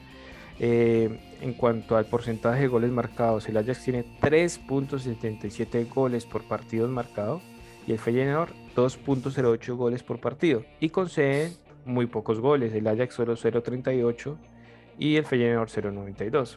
en 0.61 1.54
cuanto 1.54 1.96
al 1.96 2.06
porcentaje 2.06 2.62
de 2.62 2.68
goles 2.68 2.92
marcados, 2.92 3.49
el 3.49 3.56
Ajax 3.56 3.82
tiene 3.82 4.04
3.77 4.20 5.88
goles 5.92 6.26
por 6.26 6.44
partido 6.44 6.87
marcado 6.88 7.42
y 7.88 7.92
el 7.92 7.99
Feyenoord 7.99 8.52
2.08 8.76 9.76
goles 9.76 10.02
por 10.04 10.20
partido 10.20 10.64
y 10.78 10.90
concede 10.90 11.52
muy 11.84 12.06
pocos 12.06 12.40
goles, 12.40 12.73
el 12.73 12.87
Ajax 12.87 13.14
solo 13.14 13.34
0.38 13.34 14.37
y 14.99 15.16
el 15.16 15.25
Feyenoord 15.25 15.68
0.92. 15.68 16.56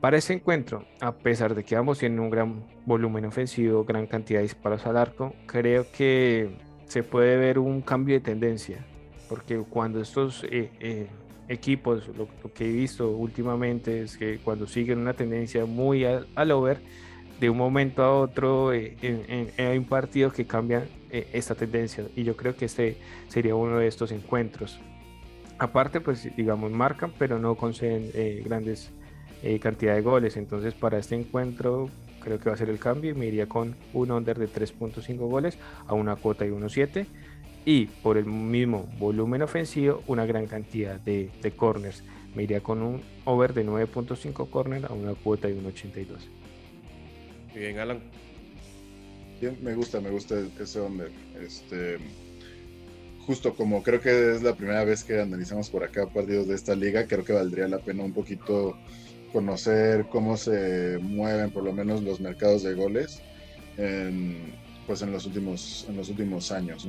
Para 0.00 0.16
ese 0.16 0.32
encuentro, 0.32 0.86
a 1.00 1.12
pesar 1.12 1.54
de 1.54 1.62
que 1.62 1.76
ambos 1.76 1.98
tienen 1.98 2.20
un 2.20 2.30
gran 2.30 2.64
volumen 2.86 3.26
ofensivo, 3.26 3.84
gran 3.84 4.06
cantidad 4.06 4.38
de 4.38 4.44
disparos 4.44 4.86
al 4.86 4.96
arco, 4.96 5.34
creo 5.46 5.86
que 5.92 6.56
se 6.86 7.02
puede 7.02 7.36
ver 7.36 7.58
un 7.58 7.82
cambio 7.82 8.14
de 8.14 8.20
tendencia, 8.20 8.78
porque 9.28 9.58
cuando 9.58 10.00
estos 10.00 10.42
eh, 10.44 10.70
eh, 10.80 11.06
equipos, 11.48 12.08
lo, 12.16 12.28
que 12.54 12.64
he 12.64 12.72
visto 12.72 13.10
últimamente 13.10 14.02
es 14.02 14.16
que 14.16 14.38
cuando 14.38 14.66
siguen 14.66 15.00
una 15.00 15.12
tendencia 15.12 15.66
muy 15.66 16.04
al 16.06 16.50
over, 16.50 16.80
de 17.38 17.50
un 17.50 17.56
momento 17.56 18.02
a 18.02 18.18
otro 18.18 18.72
eh, 18.72 19.52
hay 19.58 19.78
un 19.78 19.84
partido 19.84 20.30
que 20.30 20.46
cambia 20.46 20.86
eh, 21.10 21.26
esta 21.32 21.54
tendencia 21.54 22.04
y 22.14 22.22
yo 22.22 22.36
creo 22.36 22.54
que 22.54 22.66
este 22.66 22.98
sería 23.28 23.54
uno 23.54 23.78
de 23.78 23.86
estos 23.86 24.12
encuentros. 24.12 24.78
Aparte, 25.58 26.00
pues 26.00 26.28
digamos, 26.36 26.70
marcan, 26.70 27.12
pero 27.18 27.38
no 27.38 27.54
conceden 27.54 28.10
eh, 29.42 29.58
cantidad 29.58 29.94
de 29.94 30.02
goles. 30.02 30.36
Entonces, 30.36 30.74
para 30.74 30.98
este 30.98 31.14
encuentro, 31.14 31.90
creo 32.20 32.38
que 32.38 32.48
va 32.48 32.54
a 32.54 32.58
ser 32.58 32.70
el 32.70 32.78
cambio 32.78 33.10
y 33.10 33.14
me 33.14 33.26
iría 33.26 33.46
con 33.46 33.76
un 33.92 34.10
under 34.10 34.38
de 34.38 34.48
3.5 34.48 35.16
goles 35.16 35.58
a 35.86 35.94
una 35.94 36.16
cuota 36.16 36.44
de 36.44 36.52
1.7 36.52 37.06
y 37.64 37.86
por 37.86 38.16
el 38.16 38.24
mismo 38.24 38.88
volumen 38.98 39.42
ofensivo, 39.42 40.02
una 40.06 40.24
gran 40.26 40.46
cantidad 40.46 40.98
de, 41.00 41.30
de 41.42 41.50
corners. 41.50 42.02
Me 42.34 42.44
iría 42.44 42.60
con 42.60 42.82
un 42.82 43.02
over 43.24 43.54
de 43.54 43.66
9.5 43.66 44.48
corners 44.50 44.84
a 44.84 44.92
una 44.92 45.14
cuota 45.14 45.48
de 45.48 45.56
1.82. 45.56 46.06
Bien, 47.54 47.78
Alan. 47.78 48.00
me 49.62 49.74
gusta, 49.74 50.00
me 50.00 50.10
gusta 50.10 50.36
ese 50.60 50.80
under. 50.80 51.10
Este, 51.40 51.98
justo 53.26 53.54
como 53.54 53.82
creo 53.82 54.00
que 54.00 54.34
es 54.34 54.42
la 54.42 54.54
primera 54.54 54.84
vez 54.84 55.04
que 55.04 55.20
analizamos 55.20 55.70
por 55.70 55.84
acá 55.84 56.06
partidos 56.06 56.46
de 56.46 56.54
esta 56.54 56.74
liga, 56.74 57.06
creo 57.06 57.24
que 57.24 57.32
valdría 57.32 57.68
la 57.68 57.78
pena 57.78 58.04
un 58.04 58.12
poquito 58.12 58.76
conocer 59.32 60.06
cómo 60.08 60.36
se 60.36 60.98
mueven 61.00 61.50
por 61.50 61.64
lo 61.64 61.72
menos 61.72 62.02
los 62.02 62.20
mercados 62.20 62.62
de 62.62 62.74
goles 62.74 63.20
en, 63.76 64.54
pues 64.86 65.02
en 65.02 65.12
los 65.12 65.26
últimos 65.26 65.86
en 65.88 65.96
los 65.96 66.08
últimos 66.08 66.52
años. 66.52 66.86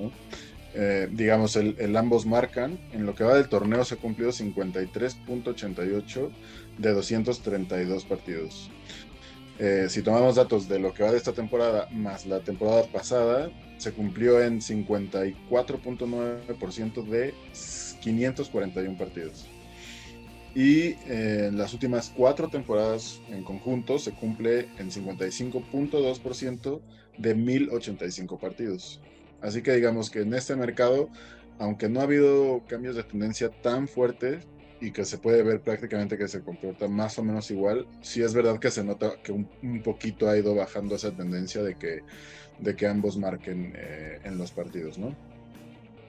Eh, 0.73 1.09
digamos, 1.11 1.57
el, 1.57 1.75
el, 1.79 1.97
ambos 1.97 2.25
marcan. 2.25 2.79
En 2.93 3.05
lo 3.05 3.13
que 3.13 3.23
va 3.23 3.35
del 3.35 3.49
torneo 3.49 3.83
se 3.83 3.95
ha 3.95 3.97
cumplido 3.97 4.31
53.88 4.31 6.29
de 6.77 6.93
232 6.93 8.05
partidos. 8.05 8.69
Eh, 9.59 9.87
si 9.89 10.01
tomamos 10.01 10.35
datos 10.35 10.67
de 10.67 10.79
lo 10.79 10.91
que 10.91 11.03
va 11.03 11.11
de 11.11 11.17
esta 11.17 11.33
temporada 11.33 11.87
más 11.91 12.25
la 12.25 12.39
temporada 12.39 12.81
pasada, 12.85 13.51
se 13.77 13.91
cumplió 13.91 14.41
en 14.41 14.59
54.9% 14.59 17.05
de 17.05 17.35
541 18.01 18.97
partidos. 18.97 19.45
Y 20.53 20.95
eh, 21.07 21.47
en 21.47 21.57
las 21.57 21.73
últimas 21.73 22.11
cuatro 22.15 22.49
temporadas 22.49 23.21
en 23.29 23.43
conjunto 23.43 23.99
se 23.99 24.11
cumple 24.11 24.67
en 24.77 24.91
55.2% 24.91 26.81
de 27.17 27.35
1085 27.35 28.39
partidos. 28.39 28.99
Así 29.41 29.61
que 29.61 29.73
digamos 29.73 30.09
que 30.09 30.21
en 30.21 30.33
este 30.33 30.55
mercado, 30.55 31.09
aunque 31.57 31.87
no 31.89 32.01
ha 32.01 32.03
habido 32.03 32.63
cambios 32.67 32.95
de 32.95 33.03
tendencia 33.03 33.49
tan 33.49 33.87
fuertes, 33.87 34.45
y 34.81 34.91
que 34.91 35.05
se 35.05 35.19
puede 35.19 35.43
ver 35.43 35.61
prácticamente 35.61 36.17
que 36.17 36.27
se 36.27 36.41
comporta 36.41 36.87
más 36.87 37.17
o 37.19 37.23
menos 37.23 37.51
igual, 37.51 37.85
sí 38.01 38.23
es 38.23 38.33
verdad 38.33 38.59
que 38.59 38.71
se 38.71 38.83
nota 38.83 39.13
que 39.23 39.31
un, 39.31 39.47
poquito 39.83 40.27
ha 40.27 40.35
ido 40.35 40.55
bajando 40.55 40.95
esa 40.95 41.11
tendencia 41.11 41.61
de 41.61 41.75
que, 41.75 42.01
de 42.57 42.75
que 42.75 42.87
ambos 42.87 43.15
marquen 43.15 43.73
eh, 43.75 44.19
en 44.23 44.39
los 44.39 44.51
partidos, 44.51 44.97
¿no? 44.97 45.15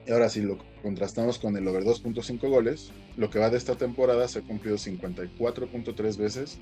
Y 0.05 0.11
ahora 0.11 0.29
si 0.29 0.41
lo 0.41 0.57
contrastamos 0.81 1.39
con 1.39 1.55
el 1.55 1.67
over 1.67 1.83
2.5 1.83 2.49
goles, 2.49 2.91
lo 3.15 3.29
que 3.29 3.39
va 3.39 3.49
de 3.49 3.57
esta 3.57 3.75
temporada 3.75 4.27
se 4.27 4.39
ha 4.39 4.41
cumplido 4.41 4.77
54.3 4.77 6.17
veces, 6.17 6.57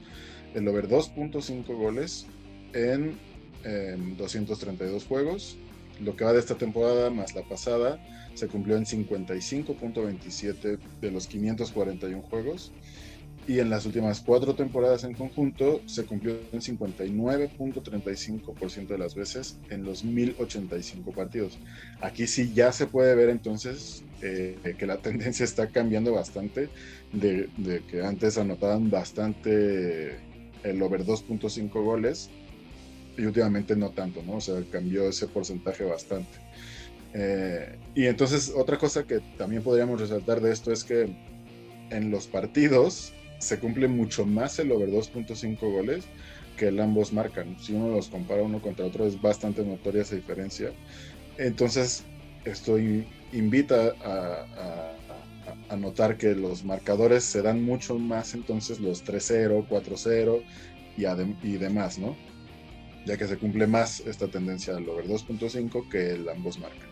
el 0.53 0.67
over 0.67 0.87
2.5 0.87 1.65
goles 1.75 2.27
en 2.73 3.17
232 4.17 5.05
juegos, 5.05 5.57
lo 5.99 6.15
que 6.15 6.23
va 6.23 6.33
de 6.33 6.39
esta 6.39 6.55
temporada 6.55 7.09
más 7.09 7.35
la 7.35 7.43
pasada 7.43 7.99
se 8.33 8.47
cumplió 8.47 8.77
en 8.77 8.85
55.27 8.85 10.79
de 11.01 11.11
los 11.11 11.27
541 11.27 12.21
juegos 12.23 12.71
y 13.47 13.59
en 13.59 13.69
las 13.69 13.85
últimas 13.85 14.21
cuatro 14.21 14.55
temporadas 14.55 15.03
en 15.03 15.13
conjunto 15.13 15.81
se 15.85 16.05
cumplió 16.05 16.39
en 16.51 16.61
59.35% 16.61 18.87
de 18.87 18.97
las 18.97 19.13
veces 19.15 19.59
en 19.69 19.83
los 19.83 20.03
1085 20.03 21.11
partidos. 21.11 21.59
Aquí 22.01 22.25
sí 22.27 22.53
ya 22.53 22.71
se 22.71 22.87
puede 22.87 23.15
ver 23.15 23.29
entonces 23.29 24.03
eh, 24.21 24.75
que 24.77 24.85
la 24.85 24.97
tendencia 25.01 25.43
está 25.43 25.69
cambiando 25.69 26.13
bastante, 26.13 26.69
de, 27.11 27.49
de 27.57 27.83
que 27.85 28.03
antes 28.03 28.37
anotaban 28.37 28.91
bastante 28.91 30.19
el 30.63 30.81
over 30.81 31.03
2.5 31.03 31.69
goles 31.83 32.29
y 33.17 33.23
últimamente 33.23 33.75
no 33.75 33.89
tanto, 33.89 34.23
¿no? 34.23 34.35
O 34.35 34.41
sea, 34.41 34.63
cambió 34.71 35.09
ese 35.09 35.27
porcentaje 35.27 35.83
bastante. 35.83 36.37
Eh, 37.13 37.77
y 37.93 38.05
entonces 38.05 38.53
otra 38.55 38.77
cosa 38.77 39.03
que 39.03 39.19
también 39.37 39.63
podríamos 39.63 39.99
resaltar 39.99 40.39
de 40.39 40.53
esto 40.53 40.71
es 40.71 40.83
que 40.83 41.13
en 41.89 42.09
los 42.09 42.27
partidos 42.27 43.13
se 43.41 43.59
cumple 43.59 43.87
mucho 43.87 44.25
más 44.25 44.59
el 44.59 44.71
over 44.71 44.89
2.5 44.89 45.59
goles 45.59 46.05
que 46.57 46.67
el 46.67 46.79
ambos 46.79 47.11
marcan. 47.11 47.57
Si 47.59 47.73
uno 47.73 47.89
los 47.89 48.07
compara 48.07 48.43
uno 48.43 48.61
contra 48.61 48.85
otro 48.85 49.05
es 49.05 49.19
bastante 49.19 49.63
notoria 49.63 50.03
esa 50.03 50.15
diferencia. 50.15 50.71
Entonces 51.37 52.03
esto 52.45 52.77
invita 53.31 53.93
a, 54.03 55.75
notar 55.77 56.17
que 56.17 56.35
los 56.35 56.65
marcadores 56.65 57.23
se 57.23 57.41
dan 57.41 57.63
mucho 57.63 57.97
más 57.97 58.33
entonces 58.33 58.79
los 58.79 59.05
3-0, 59.05 59.67
4-0 59.67 60.43
y, 60.97 61.47
y 61.47 61.57
demás, 61.57 61.97
¿no? 61.97 62.15
Ya 63.05 63.17
que 63.17 63.25
se 63.25 63.37
cumple 63.37 63.67
más 63.67 64.01
esta 64.01 64.27
tendencia 64.27 64.75
del 64.75 64.87
over 64.89 65.07
2.5 65.07 65.89
que 65.89 66.11
el 66.11 66.29
ambos 66.29 66.59
marcan. 66.59 66.89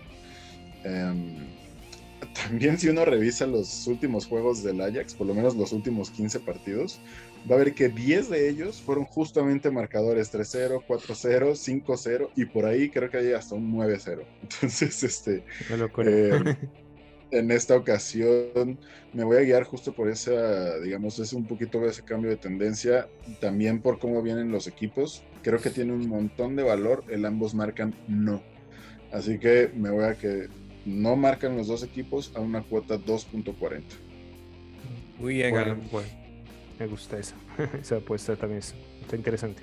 Em, 0.83 1.58
también 2.43 2.77
si 2.77 2.89
uno 2.89 3.05
revisa 3.05 3.45
los 3.47 3.87
últimos 3.87 4.27
juegos 4.27 4.63
del 4.63 4.81
Ajax, 4.81 5.13
por 5.13 5.27
lo 5.27 5.33
menos 5.33 5.55
los 5.55 5.71
últimos 5.71 6.09
15 6.11 6.39
partidos, 6.41 6.99
va 7.49 7.55
a 7.55 7.59
ver 7.59 7.73
que 7.73 7.89
10 7.89 8.29
de 8.29 8.49
ellos 8.49 8.81
fueron 8.81 9.05
justamente 9.05 9.71
marcadores 9.71 10.33
3-0, 10.33 10.83
4-0, 10.87 11.83
5-0 11.83 12.29
y 12.35 12.45
por 12.45 12.65
ahí 12.65 12.89
creo 12.89 13.09
que 13.09 13.17
hay 13.17 13.33
hasta 13.33 13.55
un 13.55 13.73
9-0. 13.73 14.23
Entonces, 14.41 15.03
este... 15.03 15.43
Eh, 16.05 16.57
en 17.31 17.51
esta 17.51 17.75
ocasión 17.75 18.79
me 19.13 19.23
voy 19.23 19.37
a 19.37 19.41
guiar 19.41 19.63
justo 19.63 19.93
por 19.93 20.09
esa, 20.09 20.79
digamos, 20.79 21.19
es 21.19 21.33
un 21.33 21.45
poquito 21.45 21.85
ese 21.87 22.03
cambio 22.03 22.29
de 22.29 22.37
tendencia, 22.37 23.07
también 23.39 23.81
por 23.81 23.99
cómo 23.99 24.21
vienen 24.21 24.51
los 24.51 24.67
equipos. 24.67 25.23
Creo 25.43 25.59
que 25.59 25.69
tiene 25.69 25.93
un 25.93 26.07
montón 26.07 26.55
de 26.55 26.63
valor, 26.63 27.03
el 27.09 27.25
ambos 27.25 27.53
marcan 27.53 27.95
no. 28.07 28.41
Así 29.11 29.39
que 29.39 29.71
me 29.75 29.89
voy 29.89 30.05
a 30.05 30.15
que 30.15 30.47
no 30.89 31.15
marcan 31.15 31.55
los 31.55 31.67
dos 31.67 31.83
equipos 31.83 32.31
a 32.35 32.39
una 32.39 32.61
cuota 32.61 32.97
2.40. 32.97 33.83
Muy 35.19 35.35
bien, 35.35 35.53
me 36.79 36.87
gusta 36.87 37.19
esa. 37.19 37.35
esa 37.81 37.97
apuesta 37.97 38.35
también 38.35 38.61
está 39.01 39.15
interesante. 39.15 39.61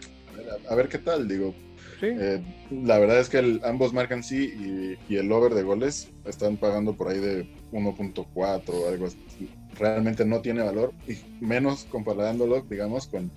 A 0.69 0.75
ver, 0.75 0.89
qué 0.89 0.99
tal, 0.99 1.27
digo. 1.27 1.55
Eh, 2.03 2.43
la 2.71 2.99
verdad 2.99 3.21
es 3.21 3.31
que 3.31 3.59
ambos 3.65 3.95
marcan 3.95 4.23
sí 4.23 4.97
y, 5.09 5.17
el 5.17 5.33
over 5.33 5.55
de 5.55 5.63
goles 5.63 6.11
están 6.27 6.59
pagando 6.59 6.95
por 6.95 7.09
ahí 7.09 7.19
de 7.19 7.49
1.4 7.73 8.69
o 8.69 8.89
algo 8.89 9.07
así. 9.07 9.51
Realmente 9.79 10.27
no 10.27 10.41
tiene 10.43 10.63
valor 10.63 10.93
y 11.09 11.17
menos 11.43 11.87
comparándolo, 11.91 12.61
digamos, 12.63 13.07
con, 13.07 13.31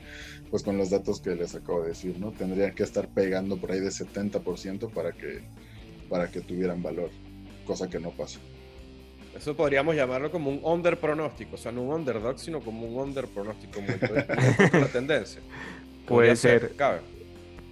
pues 0.51 0.63
con 0.63 0.77
los 0.77 0.89
datos 0.89 1.21
que 1.21 1.35
les 1.35 1.55
acabo 1.55 1.83
de 1.83 1.89
decir, 1.89 2.19
¿no? 2.19 2.31
Tendrían 2.31 2.75
que 2.75 2.83
estar 2.83 3.07
pegando 3.07 3.57
por 3.57 3.71
ahí 3.71 3.79
de 3.79 3.89
70% 3.89 4.91
para 4.91 5.13
que, 5.13 5.41
para 6.09 6.29
que 6.29 6.41
tuvieran 6.41 6.83
valor 6.83 7.11
cosa 7.69 7.87
que 7.87 7.99
no 7.99 8.09
pasa. 8.09 8.39
Eso 9.37 9.55
podríamos 9.55 9.95
llamarlo 9.95 10.31
como 10.31 10.49
un 10.49 10.59
under 10.63 10.97
pronóstico, 10.97 11.53
o 11.53 11.57
sea, 11.57 11.71
no 11.71 11.83
un 11.83 11.93
underdog, 11.93 12.39
sino 12.39 12.61
como 12.61 12.87
un 12.87 12.99
under 12.99 13.27
pronóstico, 13.27 13.79
muy 13.79 13.95
la 14.01 14.87
tendencia. 14.91 15.39
Puede 16.07 16.35
ser. 16.35 16.73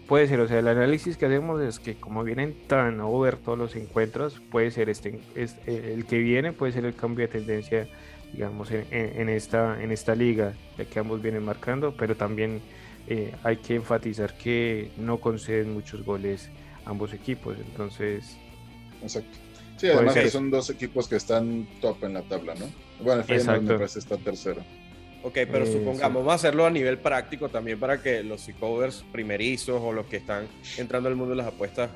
Puede 0.07 0.27
ser, 0.27 0.39
o 0.39 0.47
sea, 0.47 0.59
el 0.59 0.67
análisis 0.67 1.17
que 1.17 1.25
hacemos 1.25 1.59
es 1.61 1.79
que 1.79 1.95
como 1.95 2.23
vienen 2.23 2.55
tan 2.67 3.01
over 3.01 3.37
todos 3.37 3.57
los 3.57 3.75
encuentros, 3.75 4.39
puede 4.51 4.69
ser 4.69 4.87
este, 4.87 5.19
este 5.35 5.93
el 5.93 6.05
que 6.05 6.19
viene, 6.19 6.53
puede 6.53 6.71
ser 6.71 6.85
el 6.85 6.93
cambio 6.95 7.27
de 7.27 7.33
tendencia, 7.33 7.87
digamos, 8.31 8.69
en, 8.71 9.27
esta, 9.27 9.81
en 9.81 9.91
esta 9.91 10.15
liga, 10.15 10.53
ya 10.77 10.85
que 10.85 10.99
ambos 10.99 11.21
vienen 11.21 11.43
marcando, 11.43 11.93
pero 11.97 12.15
también 12.15 12.61
eh, 13.07 13.33
hay 13.43 13.57
que 13.57 13.75
enfatizar 13.75 14.37
que 14.37 14.91
no 14.95 15.17
conceden 15.19 15.73
muchos 15.73 16.05
goles 16.05 16.49
ambos 16.85 17.11
equipos, 17.13 17.57
entonces... 17.57 18.37
Exacto. 19.01 19.46
Sí, 19.77 19.87
además 19.89 20.15
que 20.15 20.29
son 20.29 20.49
dos 20.49 20.69
equipos 20.69 21.07
que 21.07 21.15
están 21.15 21.67
top 21.81 22.03
en 22.03 22.13
la 22.15 22.23
tabla, 22.23 22.55
¿no? 22.55 22.65
Bueno, 22.99 23.21
el 23.21 23.27
Feyenoord 23.27 23.61
me 23.61 23.75
parece 23.75 23.99
está 23.99 24.17
tercero. 24.17 24.63
Ok, 25.23 25.33
pero 25.51 25.65
eh, 25.65 25.71
supongamos, 25.71 26.23
vamos 26.23 26.31
a 26.31 26.35
hacerlo 26.35 26.65
a 26.65 26.69
nivel 26.69 26.97
práctico 26.97 27.49
también 27.49 27.79
para 27.79 28.01
que 28.01 28.23
los 28.23 28.47
covers 28.59 29.03
primerizos 29.11 29.81
o 29.81 29.91
los 29.91 30.05
que 30.05 30.17
están 30.17 30.47
entrando 30.77 31.09
al 31.09 31.15
mundo 31.15 31.31
de 31.31 31.37
las 31.37 31.47
apuestas 31.47 31.89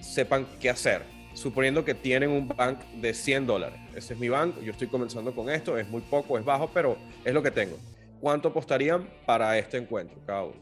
sepan 0.00 0.46
qué 0.60 0.70
hacer. 0.70 1.02
Suponiendo 1.34 1.84
que 1.84 1.94
tienen 1.94 2.30
un 2.30 2.48
bank 2.48 2.80
de 3.00 3.14
100 3.14 3.46
dólares. 3.46 3.78
Ese 3.94 4.14
es 4.14 4.20
mi 4.20 4.28
bank, 4.28 4.60
yo 4.60 4.72
estoy 4.72 4.88
comenzando 4.88 5.32
con 5.34 5.48
esto, 5.50 5.78
es 5.78 5.88
muy 5.88 6.00
poco, 6.00 6.38
es 6.38 6.44
bajo, 6.44 6.70
pero 6.72 6.96
es 7.24 7.32
lo 7.32 7.42
que 7.42 7.50
tengo. 7.50 7.76
¿Cuánto 8.20 8.48
apostarían 8.48 9.08
para 9.24 9.56
este 9.58 9.76
encuentro 9.76 10.18
cada 10.26 10.44
uno? 10.44 10.56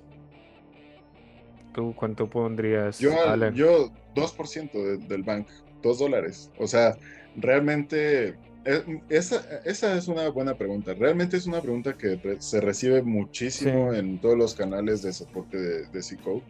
¿Tú 1.73 1.95
cuánto 1.95 2.29
pondrías? 2.29 2.99
Yo, 2.99 3.13
yo 3.53 3.91
2% 4.15 5.07
del 5.07 5.23
bank, 5.23 5.47
2 5.87 5.99
dólares. 5.99 6.51
O 6.59 6.67
sea, 6.67 6.97
realmente 7.37 8.35
eh, 8.65 9.01
esa, 9.09 9.45
esa, 9.65 9.97
es 9.97 10.09
una 10.09 10.29
buena 10.29 10.57
pregunta. 10.57 10.95
Realmente 10.95 11.37
es 11.37 11.47
una 11.47 11.61
pregunta 11.61 11.97
que 11.97 12.19
se 12.41 12.61
recibe 12.61 13.03
muchísimo 13.03 13.95
en 13.95 14.21
todos 14.21 14.37
los 14.37 14.55
canales 14.55 15.03
de 15.03 15.13
soporte 15.13 15.59
de, 15.59 15.87
de 15.87 16.03
C-Code. 16.03 16.43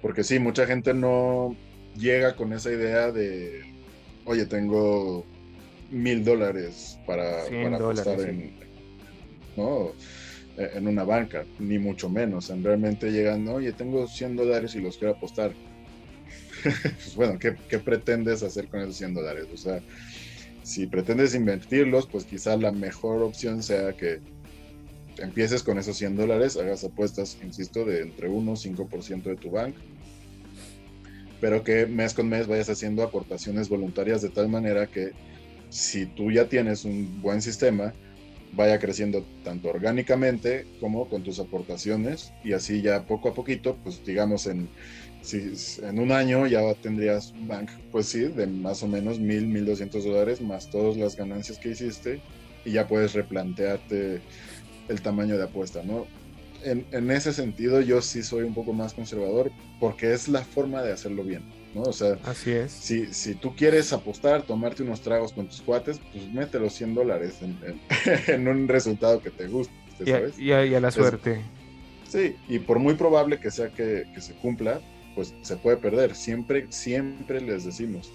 Porque 0.00 0.24
sí, 0.24 0.38
mucha 0.38 0.66
gente 0.66 0.94
no 0.94 1.54
llega 1.94 2.36
con 2.36 2.52
esa 2.52 2.72
idea 2.72 3.12
de, 3.12 3.62
oye, 4.24 4.46
tengo 4.46 5.24
mil 5.90 6.24
dólares 6.24 6.98
para, 7.06 7.44
para 7.48 7.76
apostar 7.76 8.20
en, 8.20 8.52
¿no? 9.56 9.92
E, 10.56 10.78
en 10.78 10.88
una 10.88 11.04
banca, 11.04 11.44
ni 11.58 11.78
mucho 11.78 12.08
menos. 12.08 12.50
En 12.50 12.64
realmente 12.64 13.10
llegan, 13.10 13.46
oye, 13.48 13.72
tengo 13.72 14.06
100 14.06 14.36
dólares 14.36 14.74
y 14.74 14.80
los 14.80 14.96
quiero 14.96 15.14
apostar. 15.14 15.52
Pues 16.62 17.14
bueno, 17.16 17.38
¿qué, 17.38 17.56
¿qué, 17.68 17.78
pretendes 17.78 18.42
hacer 18.42 18.68
con 18.68 18.80
esos 18.80 18.96
100 18.96 19.14
dólares? 19.14 19.46
O 19.52 19.56
sea, 19.56 19.80
si 20.62 20.86
pretendes 20.86 21.34
invertirlos, 21.34 22.06
pues 22.06 22.24
quizá 22.24 22.56
la 22.56 22.72
mejor 22.72 23.22
opción 23.22 23.62
sea 23.62 23.92
que 23.94 24.20
empieces 25.18 25.62
con 25.62 25.78
esos 25.78 25.96
100 25.96 26.16
dólares, 26.16 26.56
hagas 26.56 26.84
apuestas, 26.84 27.38
insisto, 27.42 27.84
de 27.84 28.02
entre 28.02 28.28
1 28.28 28.52
y 28.52 28.56
5% 28.56 29.22
de 29.22 29.36
tu 29.36 29.50
bank, 29.50 29.74
pero 31.40 31.64
que 31.64 31.86
mes 31.86 32.14
con 32.14 32.28
mes 32.28 32.46
vayas 32.46 32.68
haciendo 32.68 33.02
aportaciones 33.02 33.68
voluntarias 33.68 34.22
de 34.22 34.28
tal 34.28 34.48
manera 34.48 34.86
que 34.86 35.12
si 35.70 36.06
tú 36.06 36.30
ya 36.30 36.48
tienes 36.48 36.84
un 36.84 37.22
buen 37.22 37.40
sistema, 37.42 37.94
vaya 38.52 38.78
creciendo 38.78 39.24
tanto 39.44 39.68
orgánicamente 39.68 40.66
como 40.80 41.08
con 41.08 41.22
tus 41.22 41.38
aportaciones 41.38 42.32
y 42.42 42.52
así 42.52 42.82
ya 42.82 43.06
poco 43.06 43.28
a 43.28 43.34
poquito, 43.34 43.76
pues 43.82 44.04
digamos 44.04 44.46
en 44.46 44.68
si 45.22 45.52
en 45.82 45.98
un 45.98 46.12
año 46.12 46.46
ya 46.46 46.74
tendrías 46.74 47.34
bank, 47.46 47.70
pues 47.92 48.06
sí, 48.06 48.20
de 48.20 48.46
más 48.46 48.82
o 48.82 48.88
menos 48.88 49.18
mil, 49.18 49.46
mil 49.46 49.66
doscientos 49.66 50.04
dólares 50.04 50.40
más 50.40 50.70
todas 50.70 50.96
las 50.96 51.16
ganancias 51.16 51.58
que 51.58 51.70
hiciste 51.70 52.22
y 52.64 52.72
ya 52.72 52.88
puedes 52.88 53.12
replantearte 53.12 54.20
el 54.88 55.02
tamaño 55.02 55.36
de 55.36 55.44
apuesta, 55.44 55.82
¿no? 55.82 56.06
En, 56.64 56.86
en, 56.92 57.10
ese 57.10 57.32
sentido 57.32 57.80
yo 57.80 58.02
sí 58.02 58.22
soy 58.22 58.42
un 58.42 58.52
poco 58.52 58.72
más 58.72 58.92
conservador 58.92 59.50
porque 59.78 60.12
es 60.12 60.28
la 60.28 60.44
forma 60.44 60.82
de 60.82 60.92
hacerlo 60.92 61.22
bien, 61.22 61.42
¿no? 61.74 61.82
O 61.82 61.92
sea, 61.92 62.18
Así 62.24 62.50
es. 62.50 62.72
Si, 62.72 63.12
si 63.12 63.34
tú 63.34 63.54
quieres 63.54 63.92
apostar, 63.92 64.42
tomarte 64.42 64.82
unos 64.82 65.00
tragos 65.00 65.32
con 65.32 65.46
tus 65.46 65.60
cuates, 65.60 66.00
pues 66.12 66.26
mete 66.32 66.58
los 66.58 66.72
100 66.74 66.94
dólares 66.94 67.38
en, 67.42 67.58
en, 68.26 68.48
un 68.48 68.68
resultado 68.68 69.20
que 69.22 69.30
te 69.30 69.46
guste, 69.46 69.72
¿sabes? 70.06 70.38
Y 70.38 70.52
a, 70.52 70.64
y 70.64 70.74
a 70.74 70.80
la 70.80 70.90
suerte. 70.90 71.40
sí, 72.08 72.36
y 72.48 72.58
por 72.58 72.78
muy 72.78 72.94
probable 72.94 73.40
que 73.40 73.50
sea 73.50 73.70
que, 73.70 74.06
que 74.14 74.20
se 74.20 74.34
cumpla, 74.34 74.80
pues 75.14 75.34
se 75.42 75.56
puede 75.56 75.76
perder. 75.76 76.14
Siempre, 76.14 76.66
siempre 76.70 77.40
les 77.40 77.64
decimos, 77.64 78.12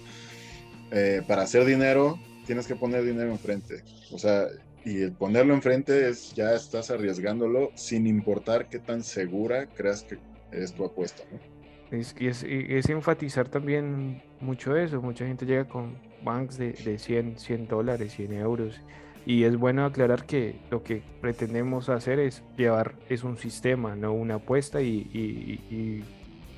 eh, 0.90 1.22
para 1.26 1.42
hacer 1.42 1.64
dinero 1.64 2.18
tienes 2.46 2.66
que 2.66 2.76
poner 2.76 3.04
dinero 3.04 3.30
enfrente. 3.30 3.82
O 4.12 4.18
sea, 4.18 4.46
y 4.84 5.02
el 5.02 5.12
ponerlo 5.12 5.52
enfrente 5.52 6.08
es 6.08 6.32
ya 6.34 6.54
estás 6.54 6.90
arriesgándolo 6.90 7.72
sin 7.74 8.06
importar 8.06 8.68
qué 8.68 8.78
tan 8.78 9.02
segura 9.02 9.66
creas 9.66 10.04
que 10.04 10.18
es 10.52 10.72
tu 10.72 10.84
apuesta. 10.84 11.24
Es, 11.90 12.14
y 12.18 12.26
es, 12.26 12.42
es, 12.42 12.88
enfatizar 12.88 13.48
también 13.48 14.22
mucho 14.40 14.76
eso. 14.76 15.00
Mucha 15.00 15.26
gente 15.26 15.46
llega 15.46 15.66
con 15.66 15.98
banks 16.24 16.58
de, 16.58 16.72
de 16.72 16.98
100, 16.98 17.38
100 17.38 17.68
dólares, 17.68 18.12
100 18.14 18.32
euros. 18.34 18.80
Y 19.24 19.44
es 19.44 19.56
bueno 19.56 19.84
aclarar 19.84 20.24
que 20.24 20.56
lo 20.70 20.82
que 20.82 21.02
pretendemos 21.20 21.88
hacer 21.88 22.20
es 22.20 22.44
llevar, 22.56 22.94
es 23.08 23.24
un 23.24 23.38
sistema, 23.38 23.96
no 23.96 24.12
una 24.12 24.36
apuesta 24.36 24.80
y, 24.82 25.10
y 25.12 26.04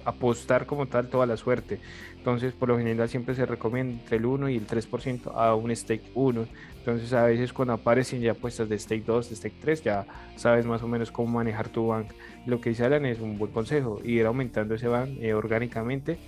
apostar 0.09 0.67
como 0.67 0.87
tal 0.87 1.09
toda 1.09 1.27
la 1.27 1.37
suerte. 1.37 1.81
Entonces, 2.17 2.53
por 2.53 2.69
lo 2.69 2.79
general 2.79 3.09
siempre 3.09 3.35
se 3.35 3.47
recomienda 3.47 4.01
entre 4.01 4.17
el 4.17 4.27
1 4.27 4.49
y 4.49 4.57
el 4.57 4.67
3% 4.67 5.33
a 5.35 5.55
un 5.55 5.75
stake 5.75 6.11
1. 6.15 6.47
Entonces, 6.79 7.13
a 7.13 7.25
veces 7.25 7.53
cuando 7.53 7.75
aparecen 7.75 8.21
ya 8.21 8.33
apuestas 8.33 8.69
de 8.69 8.79
stake 8.79 9.05
2, 9.05 9.31
de 9.31 9.37
stake 9.37 9.61
3, 9.61 9.83
ya 9.83 10.07
sabes 10.37 10.67
más 10.67 10.83
o 10.83 10.89
menos 10.89 11.11
cómo 11.11 11.29
manejar 11.39 11.69
tu 11.69 11.89
bank. 11.89 12.13
Lo 12.47 12.61
que 12.61 12.71
dice 12.71 12.85
Alan 12.85 13.05
es 13.07 13.21
un 13.21 13.39
buen 13.39 13.53
consejo, 13.53 14.01
ir 14.03 14.25
aumentando 14.27 14.75
ese 14.75 14.89
bank 14.89 15.11
eh, 15.21 15.35
orgánicamente 15.35 16.19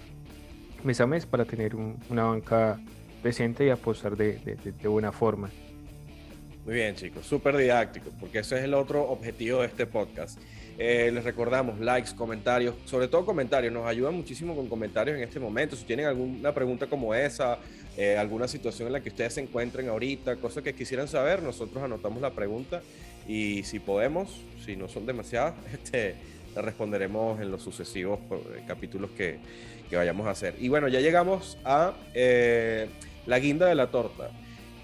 mes 0.85 1.01
a 1.01 1.07
mes 1.07 1.27
para 1.27 1.45
tener 1.45 1.75
una 1.75 2.25
banca 2.25 2.81
decente 3.23 3.66
y 3.66 3.71
apostar 3.71 4.16
de, 4.16 4.38
de 4.38 4.88
buena 4.88 5.12
forma. 5.12 5.51
Muy 6.64 6.75
bien, 6.75 6.95
chicos, 6.95 7.27
súper 7.27 7.57
didáctico, 7.57 8.11
porque 8.19 8.40
ese 8.40 8.59
es 8.59 8.64
el 8.64 8.75
otro 8.75 9.03
objetivo 9.09 9.61
de 9.61 9.66
este 9.66 9.87
podcast. 9.87 10.38
Eh, 10.83 11.11
les 11.12 11.23
recordamos 11.23 11.79
likes, 11.79 12.14
comentarios, 12.16 12.75
sobre 12.87 13.07
todo 13.07 13.27
comentarios, 13.27 13.71
nos 13.71 13.87
ayudan 13.87 14.14
muchísimo 14.14 14.57
con 14.57 14.66
comentarios 14.66 15.14
en 15.14 15.23
este 15.23 15.38
momento. 15.38 15.77
Si 15.77 15.85
tienen 15.85 16.07
alguna 16.07 16.55
pregunta 16.55 16.87
como 16.87 17.14
esa, 17.14 17.59
eh, 17.99 18.16
alguna 18.16 18.49
situación 18.49 18.87
en 18.87 18.95
la 18.95 19.03
que 19.03 19.11
ustedes 19.11 19.35
se 19.35 19.43
encuentren 19.43 19.90
ahorita, 19.90 20.37
cosas 20.37 20.62
que 20.62 20.75
quisieran 20.75 21.07
saber, 21.07 21.43
nosotros 21.43 21.85
anotamos 21.85 22.23
la 22.23 22.31
pregunta 22.31 22.81
y 23.29 23.62
si 23.64 23.79
podemos, 23.79 24.40
si 24.64 24.75
no 24.75 24.88
son 24.88 25.05
demasiadas, 25.05 25.53
este, 25.75 26.14
la 26.55 26.62
responderemos 26.62 27.43
en 27.43 27.51
los 27.51 27.62
sucesivos 27.62 28.19
eh, 28.31 28.62
capítulos 28.66 29.11
que, 29.11 29.37
que, 29.90 29.97
vayamos 29.97 30.27
a 30.29 30.31
hacer. 30.31 30.55
Y 30.61 30.71
bueno, 30.71 30.88
ya 30.88 31.01
llegamos 31.01 31.59
a 31.62 31.93
la 33.27 33.38
guinda 33.38 33.66
de 33.66 33.75
la 33.75 33.88
torta, 33.88 34.31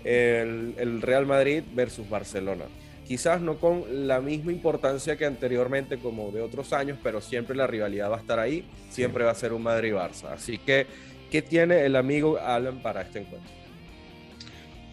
el 0.04 1.00
Real 1.00 1.24
Madrid 1.24 1.62
versus 1.74 2.06
Barcelona 2.06 2.66
quizás 3.06 3.40
no 3.40 3.58
con 3.58 4.08
la 4.08 4.20
misma 4.20 4.52
importancia 4.52 5.16
que 5.16 5.24
anteriormente 5.24 5.98
como 5.98 6.30
de 6.32 6.42
otros 6.42 6.72
años, 6.72 6.98
pero 7.02 7.20
siempre 7.20 7.56
la 7.56 7.66
rivalidad 7.66 8.10
va 8.10 8.16
a 8.16 8.20
estar 8.20 8.38
ahí, 8.38 8.64
siempre 8.90 9.24
va 9.24 9.30
a 9.30 9.34
ser 9.34 9.52
un 9.52 9.62
Madrid-Barça. 9.62 10.32
Así 10.32 10.58
que, 10.58 10.86
¿qué 11.30 11.42
tiene 11.42 11.84
el 11.84 11.96
amigo 11.96 12.38
Alan 12.38 12.82
para 12.82 13.02
este 13.02 13.20
encuentro? 13.20 13.50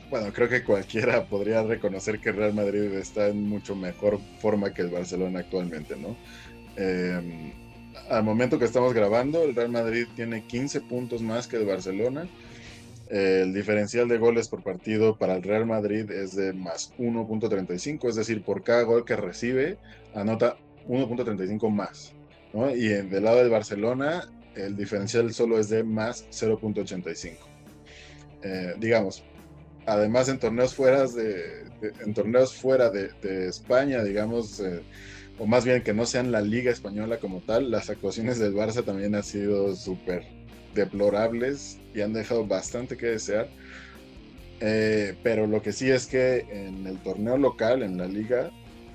Bueno, 0.10 0.32
creo 0.32 0.48
que 0.48 0.64
cualquiera 0.64 1.26
podría 1.26 1.64
reconocer 1.64 2.20
que 2.20 2.32
Real 2.32 2.54
Madrid 2.54 2.94
está 2.94 3.28
en 3.28 3.50
mucho 3.50 3.76
mejor 3.76 4.20
forma 4.40 4.72
que 4.72 4.84
el 4.84 4.90
Barcelona 4.90 5.40
actualmente, 5.40 5.96
¿no? 5.96 6.16
Em, 6.76 7.52
al 8.10 8.24
momento 8.24 8.60
que 8.60 8.66
estamos 8.66 8.94
grabando, 8.94 9.44
el 9.44 9.56
Real 9.56 9.70
Madrid 9.70 10.06
tiene 10.16 10.44
15 10.44 10.82
puntos 10.82 11.22
más 11.24 11.48
que 11.48 11.56
el 11.56 11.66
Barcelona 11.66 12.28
el 13.14 13.54
diferencial 13.54 14.08
de 14.08 14.18
goles 14.18 14.48
por 14.48 14.64
partido 14.64 15.16
para 15.16 15.36
el 15.36 15.44
Real 15.44 15.68
Madrid 15.68 16.10
es 16.10 16.36
de 16.36 16.52
más 16.52 16.92
1.35, 16.98 18.10
es 18.10 18.16
decir, 18.16 18.42
por 18.42 18.64
cada 18.64 18.82
gol 18.82 19.06
que 19.06 19.16
recibe, 19.16 19.78
anota 20.16 20.58
1.35 20.88 21.70
más. 21.70 22.16
Y 22.76 22.92
en, 22.92 23.12
del 23.12 23.26
lado 23.26 23.38
del 23.38 23.52
Barcelona, 23.52 24.28
el 24.56 24.76
diferencial 24.76 25.32
solo 25.32 25.60
es 25.60 25.70
de 25.70 25.84
más 25.84 26.26
0.85. 26.32 27.36
Eh, 28.42 28.74
digamos, 28.80 29.24
además 29.86 30.28
en 30.30 30.40
torneos 30.40 30.74
fuera 30.74 31.06
de, 31.06 31.66
en 32.04 32.16
torneos 32.16 32.56
fuera 32.56 32.90
de, 32.90 33.12
España, 33.48 34.04
digamos, 34.04 34.60
eh, 34.60 34.82
o 35.38 35.46
más 35.46 35.66
bien 35.66 35.84
que 35.84 35.94
no 35.94 36.08
sean 36.08 36.32
la 36.32 36.42
liga 36.42 36.72
española 36.72 37.20
como 37.20 37.42
tal, 37.42 37.70
las 37.70 37.92
actuaciones 37.92 38.40
del 38.40 38.56
Barça 38.56 38.84
también 38.84 39.14
han 39.14 39.24
sido 39.24 39.76
súper 39.76 40.43
deplorables 40.74 41.80
y 41.94 42.02
han 42.02 42.14
dejado 42.14 42.46
bastante 42.46 42.98
que 42.98 43.08
desear. 43.08 43.50
Eh, 44.60 45.16
pero 45.24 45.48
lo 45.48 45.62
que 45.62 45.74
sí 45.74 45.90
es 45.90 46.06
que 46.08 46.46
en 46.50 46.88
el 46.88 47.00
torneo 47.00 47.38
local, 47.38 47.84
en 47.84 47.98
la 47.98 48.08
liga, 48.08 48.52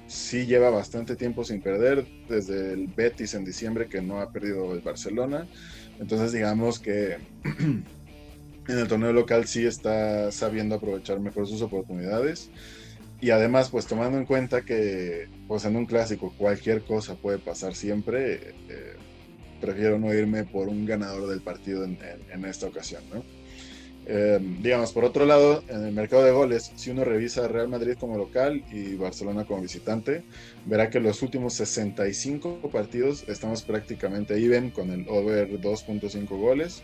sí 0.06 0.46
lleva 0.46 0.70
bastante 0.70 1.14
tiempo 1.14 1.44
sin 1.44 1.60
perder, 1.60 2.06
desde 2.28 2.72
el 2.72 2.88
Betis 2.88 3.34
en 3.34 3.44
diciembre 3.44 3.88
que 3.88 4.00
no 4.00 4.20
ha 4.20 4.32
perdido 4.32 4.72
el 4.72 4.80
Barcelona. 4.80 5.46
Entonces 6.00 6.32
digamos 6.32 6.78
que 6.78 7.18
en 8.68 8.78
el 8.78 8.88
torneo 8.88 9.12
local 9.12 9.46
sí 9.46 9.66
está 9.66 10.32
sabiendo 10.32 10.76
aprovechar 10.76 11.20
mejor 11.20 11.46
sus 11.46 11.62
oportunidades. 11.62 12.50
Y 13.20 13.30
además, 13.30 13.68
pues 13.68 13.86
tomando 13.86 14.16
en 14.16 14.26
cuenta 14.26 14.62
que 14.62 15.28
pues 15.48 15.64
en 15.64 15.74
un 15.76 15.86
clásico 15.86 16.32
cualquier 16.38 16.84
cosa 16.84 17.16
puede 17.16 17.38
pasar 17.38 17.74
siempre, 17.74 18.54
eh, 18.68 18.96
prefiero 19.60 19.98
no 19.98 20.14
irme 20.14 20.44
por 20.44 20.68
un 20.68 20.86
ganador 20.86 21.28
del 21.28 21.40
partido 21.40 21.84
en, 21.84 21.98
esta 22.44 22.66
ocasión. 22.66 23.02
Eh, 24.10 24.38
digamos, 24.62 24.92
por 24.92 25.04
otro 25.04 25.26
lado, 25.26 25.62
en 25.68 25.84
el 25.84 25.92
mercado 25.92 26.24
de 26.24 26.30
goles, 26.30 26.72
si 26.76 26.88
uno 26.90 27.04
revisa 27.04 27.46
Real 27.46 27.68
Madrid 27.68 27.94
como 28.00 28.16
local 28.16 28.64
y 28.72 28.94
Barcelona 28.94 29.44
como 29.44 29.60
visitante, 29.60 30.24
verá 30.64 30.88
que 30.88 30.98
los 30.98 31.20
últimos 31.20 31.52
65 31.54 32.70
partidos 32.72 33.28
estamos 33.28 33.60
prácticamente 33.62 34.42
even 34.42 34.70
con 34.70 34.90
el 34.90 35.06
over 35.08 35.60
2.5 35.60 36.26
goles. 36.28 36.82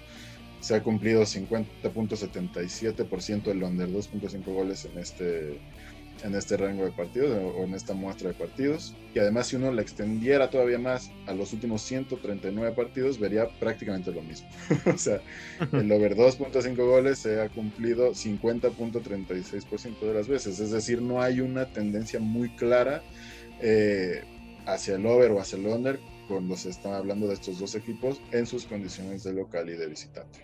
Se 0.60 0.74
ha 0.74 0.82
cumplido 0.82 1.22
50.77% 1.22 3.48
el 3.48 3.62
under 3.62 3.88
2.5 3.88 4.44
goles 4.44 4.84
en 4.84 4.98
este, 4.98 5.58
en 6.22 6.34
este 6.34 6.56
rango 6.56 6.84
de 6.84 6.90
partidos 6.90 7.30
o 7.56 7.64
en 7.64 7.74
esta 7.74 7.94
muestra 7.94 8.28
de 8.28 8.34
partidos. 8.34 8.94
Y 9.14 9.18
además 9.18 9.48
si 9.48 9.56
uno 9.56 9.72
la 9.72 9.82
extendiera 9.82 10.50
todavía 10.50 10.78
más 10.78 11.10
a 11.26 11.34
los 11.34 11.52
últimos 11.52 11.82
139 11.82 12.72
partidos, 12.74 13.18
vería 13.18 13.48
prácticamente 13.58 14.12
lo 14.12 14.22
mismo. 14.22 14.48
o 14.94 14.98
sea, 14.98 15.20
el 15.72 15.90
over 15.90 16.16
2.5 16.16 16.76
goles 16.76 17.18
se 17.18 17.40
ha 17.40 17.48
cumplido 17.48 18.12
50.36% 18.12 20.00
de 20.00 20.14
las 20.14 20.28
veces. 20.28 20.60
Es 20.60 20.70
decir, 20.70 21.02
no 21.02 21.20
hay 21.20 21.40
una 21.40 21.66
tendencia 21.66 22.20
muy 22.20 22.50
clara 22.50 23.02
eh, 23.60 24.22
hacia 24.66 24.96
el 24.96 25.06
over 25.06 25.32
o 25.32 25.40
hacia 25.40 25.58
el 25.58 25.66
under 25.66 25.98
cuando 26.28 26.56
se 26.56 26.70
está 26.70 26.96
hablando 26.96 27.26
de 27.28 27.34
estos 27.34 27.58
dos 27.58 27.74
equipos 27.74 28.20
en 28.32 28.46
sus 28.46 28.64
condiciones 28.64 29.24
de 29.24 29.34
local 29.34 29.68
y 29.68 29.74
de 29.74 29.86
visitante. 29.86 30.40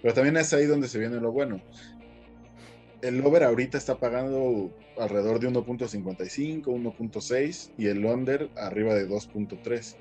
Pero 0.00 0.14
también 0.14 0.36
es 0.36 0.52
ahí 0.52 0.64
donde 0.64 0.88
se 0.88 0.98
viene 0.98 1.20
lo 1.20 1.32
bueno 1.32 1.60
el 3.02 3.24
over 3.24 3.44
ahorita 3.44 3.78
está 3.78 3.98
pagando 3.98 4.70
alrededor 4.98 5.38
de 5.40 5.48
1.55, 5.48 6.64
1.6 6.64 7.70
y 7.78 7.86
el 7.86 8.04
under 8.04 8.50
arriba 8.56 8.94
de 8.94 9.08
2.3. 9.08 9.96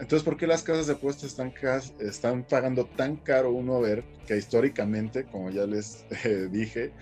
Entonces, 0.00 0.24
¿por 0.24 0.36
qué 0.36 0.46
las 0.46 0.62
casas 0.62 0.86
de 0.86 0.94
apuestas 0.94 1.24
están, 1.24 1.52
están 2.00 2.44
pagando 2.44 2.86
tan 2.86 3.16
caro 3.16 3.52
un 3.52 3.68
over 3.68 4.02
que 4.26 4.36
históricamente, 4.36 5.24
como 5.24 5.50
ya 5.50 5.66
les 5.66 6.06
eh, 6.24 6.48
dije, 6.50 6.92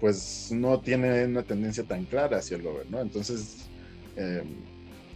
pues 0.00 0.50
no 0.52 0.80
tiene 0.80 1.24
una 1.24 1.42
tendencia 1.42 1.84
tan 1.84 2.04
clara 2.04 2.38
hacia 2.38 2.56
el 2.56 2.66
over, 2.66 2.88
¿no? 2.88 3.00
Entonces, 3.00 3.68
em, 4.16 4.46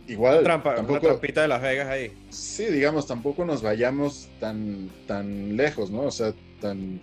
igual... 0.09 0.43
Trampa, 0.43 0.75
tampoco, 0.75 0.99
una 0.99 1.09
trampita 1.11 1.43
de 1.43 1.49
Las 1.49 1.63
Vegas 1.63 1.87
ahí. 1.87 2.13
Sí, 2.31 2.65
digamos, 2.67 3.07
tampoco 3.07 3.45
nos 3.45 3.63
vayamos 3.63 4.29
tan, 4.41 4.91
tan 5.07 5.57
lejos, 5.57 5.91
¿no? 5.91 6.03
O 6.03 6.11
sea, 6.11 6.35
tan 6.61 7.01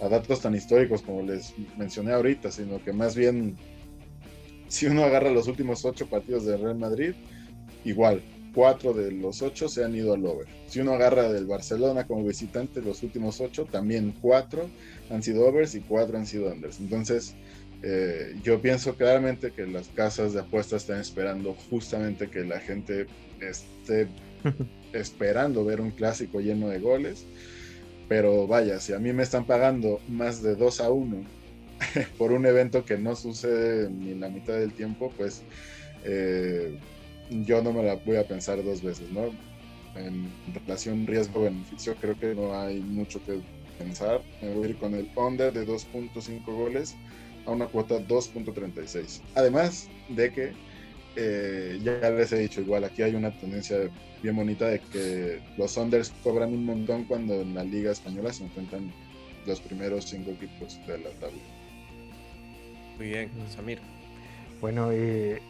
a 0.00 0.08
datos 0.08 0.40
tan 0.40 0.54
históricos 0.54 1.02
como 1.02 1.22
les 1.22 1.54
mencioné 1.76 2.12
ahorita, 2.12 2.50
sino 2.50 2.82
que 2.82 2.92
más 2.92 3.16
bien, 3.16 3.56
si 4.68 4.86
uno 4.86 5.04
agarra 5.04 5.30
los 5.30 5.48
últimos 5.48 5.84
ocho 5.84 6.06
partidos 6.06 6.44
de 6.44 6.56
Real 6.56 6.78
Madrid, 6.78 7.14
igual, 7.84 8.22
cuatro 8.54 8.92
de 8.92 9.12
los 9.12 9.42
ocho 9.42 9.68
se 9.68 9.84
han 9.84 9.94
ido 9.94 10.14
al 10.14 10.24
over. 10.26 10.46
Si 10.66 10.80
uno 10.80 10.92
agarra 10.92 11.32
del 11.32 11.46
Barcelona 11.46 12.06
como 12.06 12.24
visitante, 12.24 12.82
los 12.82 13.02
últimos 13.02 13.40
ocho, 13.40 13.64
también 13.64 14.14
cuatro 14.20 14.68
han 15.10 15.22
sido 15.22 15.46
overs 15.46 15.74
y 15.74 15.80
cuatro 15.80 16.18
han 16.18 16.26
sido 16.26 16.50
unders. 16.50 16.80
Entonces, 16.80 17.34
eh, 17.82 18.36
yo 18.42 18.60
pienso 18.60 18.96
claramente 18.96 19.52
que 19.52 19.66
las 19.66 19.88
casas 19.88 20.32
de 20.32 20.40
apuestas 20.40 20.82
están 20.82 21.00
esperando 21.00 21.54
justamente 21.70 22.28
que 22.28 22.44
la 22.44 22.58
gente 22.58 23.06
esté 23.40 24.08
esperando 24.92 25.64
ver 25.64 25.80
un 25.80 25.90
clásico 25.90 26.40
lleno 26.40 26.68
de 26.68 26.80
goles 26.80 27.24
pero 28.08 28.46
vaya, 28.46 28.80
si 28.80 28.92
a 28.94 28.98
mí 28.98 29.12
me 29.12 29.22
están 29.22 29.44
pagando 29.44 30.00
más 30.08 30.42
de 30.42 30.56
2 30.56 30.80
a 30.80 30.90
1 30.90 31.24
por 32.18 32.32
un 32.32 32.46
evento 32.46 32.84
que 32.84 32.96
no 32.96 33.14
sucede 33.14 33.90
ni 33.90 34.14
la 34.14 34.28
mitad 34.28 34.54
del 34.54 34.72
tiempo, 34.72 35.12
pues 35.16 35.42
eh, 36.04 36.76
yo 37.30 37.62
no 37.62 37.72
me 37.72 37.82
la 37.82 37.96
voy 37.96 38.16
a 38.16 38.26
pensar 38.26 38.62
dos 38.64 38.82
veces, 38.82 39.10
¿no? 39.10 39.26
En 39.94 40.30
relación 40.54 41.06
riesgo-beneficio 41.06 41.94
creo 42.00 42.18
que 42.18 42.34
no 42.34 42.58
hay 42.58 42.80
mucho 42.80 43.22
que 43.24 43.40
pensar. 43.78 44.22
Me 44.40 44.54
voy 44.54 44.66
a 44.66 44.70
ir 44.70 44.78
con 44.78 44.94
el 44.94 45.10
under 45.16 45.52
de 45.52 45.66
2.5 45.66 46.44
goles 46.44 46.94
a 47.46 47.50
una 47.50 47.66
cuota 47.66 47.96
2.36. 47.98 49.20
Además 49.34 49.88
de 50.08 50.32
que 50.32 50.52
eh, 51.16 51.78
ya 51.82 52.10
les 52.10 52.32
he 52.32 52.38
dicho, 52.38 52.60
igual 52.60 52.84
aquí 52.84 53.02
hay 53.02 53.14
una 53.14 53.30
tendencia 53.38 53.78
bien 54.22 54.36
bonita 54.36 54.68
de 54.68 54.80
que 54.80 55.40
los 55.56 55.76
unders 55.76 56.12
cobran 56.22 56.52
un 56.52 56.64
montón 56.64 57.04
cuando 57.04 57.40
en 57.40 57.54
la 57.54 57.64
liga 57.64 57.92
española 57.92 58.32
se 58.32 58.44
enfrentan 58.44 58.92
los 59.46 59.60
primeros 59.60 60.04
cinco 60.04 60.30
equipos 60.30 60.78
de 60.86 60.98
la 60.98 61.10
tabla. 61.20 61.38
Muy 62.96 63.08
bien, 63.08 63.30
Samir. 63.48 63.78
Bueno, 64.60 64.90
eh, 64.92 65.40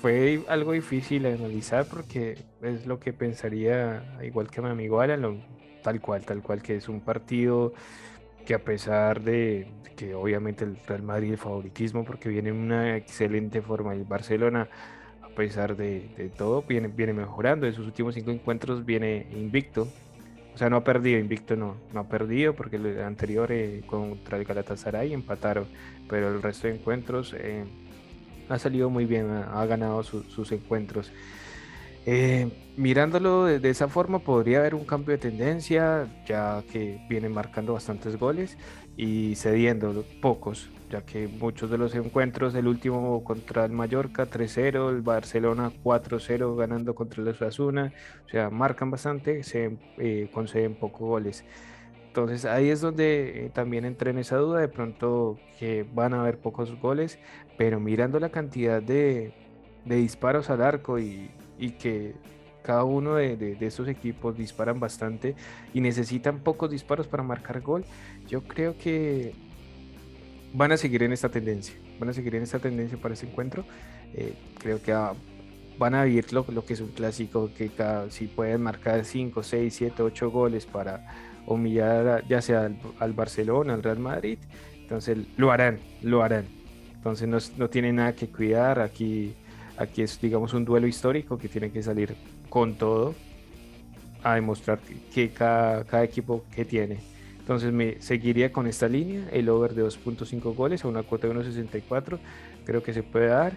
fue 0.00 0.42
algo 0.48 0.72
difícil 0.72 1.22
de 1.22 1.34
analizar 1.34 1.86
porque 1.86 2.38
es 2.62 2.86
lo 2.86 2.98
que 2.98 3.12
pensaría, 3.12 4.02
igual 4.22 4.50
que 4.50 4.62
mi 4.62 4.68
amigo 4.68 5.00
Alan, 5.00 5.42
tal 5.82 6.00
cual, 6.00 6.24
tal 6.24 6.42
cual, 6.42 6.62
que 6.62 6.76
es 6.76 6.88
un 6.88 7.00
partido 7.00 7.74
que 8.44 8.54
a 8.54 8.64
pesar 8.64 9.22
de 9.22 9.68
que 9.96 10.14
obviamente 10.14 10.64
el 10.64 10.76
Real 10.86 11.02
Madrid 11.02 11.32
el 11.32 11.38
favoritismo 11.38 12.04
porque 12.04 12.28
viene 12.28 12.50
en 12.50 12.56
una 12.56 12.96
excelente 12.96 13.62
forma 13.62 13.94
el 13.94 14.04
Barcelona 14.04 14.68
a 15.22 15.28
pesar 15.28 15.76
de, 15.76 16.30
todo 16.36 16.62
viene, 16.62 16.88
viene 16.88 17.12
mejorando. 17.12 17.66
En 17.66 17.72
sus 17.72 17.86
últimos 17.86 18.14
cinco 18.14 18.30
encuentros 18.30 18.84
viene 18.84 19.26
invicto. 19.32 19.88
O 20.54 20.58
sea 20.58 20.70
no 20.70 20.76
ha 20.76 20.84
perdido 20.84 21.18
invicto 21.18 21.56
no 21.56 21.74
no 21.92 22.00
ha 22.00 22.08
perdido 22.08 22.54
porque 22.54 22.76
el 22.76 23.02
anterior 23.02 23.50
eh, 23.50 23.82
contra 23.86 24.38
el 24.38 24.44
Galatasaray 24.44 25.12
empataron. 25.12 25.66
Pero 26.08 26.28
el 26.28 26.42
resto 26.42 26.68
de 26.68 26.74
encuentros 26.74 27.34
eh, 27.36 27.64
ha 28.48 28.58
salido 28.58 28.90
muy 28.90 29.06
bien 29.06 29.30
ha, 29.30 29.64
ganado 29.66 30.02
sus 30.02 30.52
encuentros 30.52 31.10
eh, 32.06 32.50
mirándolo 32.76 33.44
de, 33.44 33.70
esa 33.70 33.88
forma 33.88 34.18
podría 34.18 34.58
haber 34.58 34.74
un 34.74 34.84
cambio 34.84 35.12
de 35.12 35.18
tendencia, 35.18 36.06
ya 36.26 36.62
que 36.70 37.00
viene 37.08 37.28
marcando 37.30 37.72
bastantes 37.72 38.18
goles 38.18 38.58
y 38.96 39.34
cediendo 39.36 40.04
pocos, 40.20 40.70
ya 40.90 41.02
que 41.04 41.28
muchos 41.28 41.70
de 41.70 41.78
los 41.78 41.94
encuentros, 41.94 42.54
el 42.54 42.68
último 42.68 43.24
contra 43.24 43.64
el 43.64 43.72
Mallorca 43.72 44.28
3-0, 44.28 44.90
el 44.90 45.00
Barcelona 45.00 45.72
4-0 45.82 46.56
ganando 46.56 46.94
contra 46.94 47.22
el 47.22 47.28
Osasuna, 47.28 47.92
o 48.26 48.28
sea, 48.28 48.50
marcan 48.50 48.90
bastante, 48.90 49.42
se 49.42 49.78
eh, 49.98 50.28
conceden 50.32 50.74
pocos 50.74 51.00
goles. 51.00 51.44
Entonces 52.06 52.44
ahí 52.44 52.68
es 52.68 52.80
donde 52.80 53.46
eh, 53.46 53.50
también 53.52 53.84
entré 53.86 54.10
en 54.10 54.18
esa 54.18 54.36
duda, 54.36 54.60
de 54.60 54.68
pronto 54.68 55.38
que 55.58 55.86
van 55.94 56.12
a 56.12 56.20
haber 56.20 56.38
pocos 56.38 56.78
goles, 56.80 57.18
pero 57.56 57.80
mirando 57.80 58.20
la 58.20 58.28
cantidad 58.28 58.82
de 58.82 59.32
disparos 59.86 60.50
al 60.50 60.62
arco 60.62 60.98
y 60.98 61.30
y 61.58 61.70
que 61.70 62.14
cada 62.64 62.84
uno 62.84 63.16
de, 63.16 63.56
estos 63.60 63.88
equipos 63.88 64.36
disparan 64.36 64.80
bastante 64.80 65.36
y 65.74 65.80
necesitan 65.80 66.40
pocos 66.40 66.70
disparos 66.70 67.06
para 67.06 67.22
marcar 67.22 67.60
gol, 67.60 67.84
yo 68.26 68.42
creo 68.42 68.76
que 68.78 69.34
van 70.54 70.72
a 70.72 70.78
seguir 70.78 71.02
en 71.02 71.12
esta 71.12 71.28
tendencia, 71.28 71.74
van 72.00 72.08
a 72.08 72.12
seguir 72.14 72.34
en 72.36 72.42
esta 72.42 72.58
tendencia 72.58 72.96
para 72.96 73.12
este 73.12 73.26
encuentro. 73.26 73.64
Eh, 74.14 74.34
creo 74.58 74.80
que 74.82 74.96
van 75.78 75.94
a 75.94 76.04
vivir 76.04 76.32
lo, 76.32 76.46
que 76.64 76.72
es 76.72 76.80
un 76.80 76.88
clásico, 76.88 77.50
que 77.54 77.68
cada, 77.68 78.10
si 78.10 78.28
pueden 78.28 78.62
marcar 78.62 79.04
5, 79.04 79.42
6, 79.42 79.74
7, 79.74 80.02
8 80.02 80.30
goles 80.30 80.64
para 80.64 81.06
humillar 81.46 82.24
ya 82.26 82.40
sea 82.40 82.70
al, 82.98 83.12
Barcelona, 83.12 83.74
al 83.74 83.82
Real 83.82 83.98
Madrid, 83.98 84.38
entonces 84.78 85.18
lo 85.36 85.52
harán, 85.52 85.80
lo 86.00 86.22
harán. 86.22 86.46
Entonces 86.94 87.28
no, 87.28 87.36
no 87.58 87.68
tienen 87.68 87.96
nada 87.96 88.14
que 88.14 88.28
cuidar 88.28 88.80
aquí 88.80 89.34
Aquí 89.76 90.02
es, 90.02 90.20
digamos, 90.20 90.54
un 90.54 90.64
duelo 90.64 90.86
histórico 90.86 91.36
que 91.36 91.48
tiene 91.48 91.70
que 91.70 91.82
salir 91.82 92.14
con 92.48 92.74
todo 92.74 93.14
a 94.22 94.34
demostrar 94.34 94.80
que 95.12 95.30
cada, 95.30 96.04
equipo 96.04 96.44
que 96.54 96.64
tiene. 96.64 96.98
Entonces 97.38 97.72
me 97.72 98.00
seguiría 98.00 98.52
con 98.52 98.66
esta 98.66 98.88
línea, 98.88 99.28
el 99.30 99.48
over 99.50 99.74
de 99.74 99.84
2.5 99.84 100.54
goles 100.54 100.84
a 100.84 100.88
una 100.88 101.02
cuota 101.02 101.28
de 101.28 101.34
1.64, 101.34 102.18
creo 102.64 102.82
que 102.82 102.94
se 102.94 103.02
puede 103.02 103.26
dar. 103.26 103.56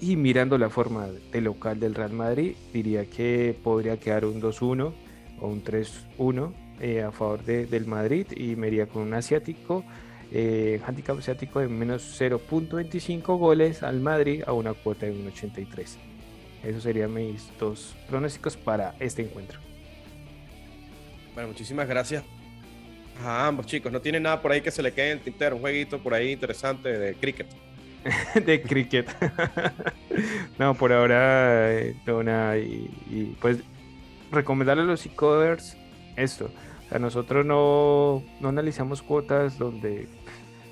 Y 0.00 0.16
mirando 0.16 0.58
la 0.58 0.68
forma 0.68 1.08
de 1.32 1.40
local 1.40 1.80
del 1.80 1.94
Real 1.94 2.12
Madrid, 2.12 2.54
diría 2.72 3.06
que 3.06 3.58
podría 3.64 3.98
quedar 3.98 4.26
un 4.26 4.40
2-1 4.40 4.92
o 5.40 5.48
un 5.48 5.64
3-1 5.64 6.52
eh, 6.80 7.02
a 7.02 7.10
favor 7.10 7.42
del 7.42 7.86
Madrid 7.86 8.26
y 8.36 8.54
me 8.54 8.68
iría 8.68 8.86
con 8.86 9.02
un 9.02 9.14
asiático 9.14 9.84
eh, 10.32 10.80
handicap 10.86 11.18
asiático 11.18 11.60
de 11.60 11.68
menos 11.68 12.20
0.25 12.20 13.38
goles 13.38 13.82
al 13.82 14.00
Madrid 14.00 14.42
a 14.46 14.52
una 14.52 14.74
cuota 14.74 15.06
de 15.06 15.14
1.83. 15.14 15.96
Esos 16.64 16.82
serían 16.82 17.14
mis 17.14 17.48
dos 17.58 17.94
pronósticos 18.08 18.56
para 18.56 18.94
este 18.98 19.22
encuentro. 19.22 19.60
Bueno, 21.34 21.48
muchísimas 21.48 21.86
gracias 21.88 22.24
a 23.24 23.46
ambos 23.46 23.66
chicos. 23.66 23.92
No 23.92 24.00
tiene 24.00 24.20
nada 24.20 24.42
por 24.42 24.52
ahí 24.52 24.60
que 24.60 24.70
se 24.70 24.82
le 24.82 24.92
quede 24.92 25.12
en 25.12 25.20
tintero, 25.20 25.56
un 25.56 25.62
jueguito 25.62 25.98
por 25.98 26.14
ahí 26.14 26.32
interesante 26.32 26.88
de 26.98 27.14
cricket. 27.14 27.46
de 28.44 28.62
cricket. 28.62 29.08
no, 30.58 30.74
por 30.74 30.92
ahora 30.92 31.72
eh, 31.72 31.96
no 32.06 32.22
nada. 32.22 32.58
Y, 32.58 33.36
pues 33.40 33.58
recomendarle 34.30 34.82
a 34.82 34.86
los 34.86 35.06
e 35.06 35.10
esto 36.16 36.50
A 36.90 36.98
nosotros 36.98 37.46
no, 37.46 38.22
no 38.40 38.48
analizamos 38.48 39.00
cuotas 39.00 39.58
donde 39.58 40.06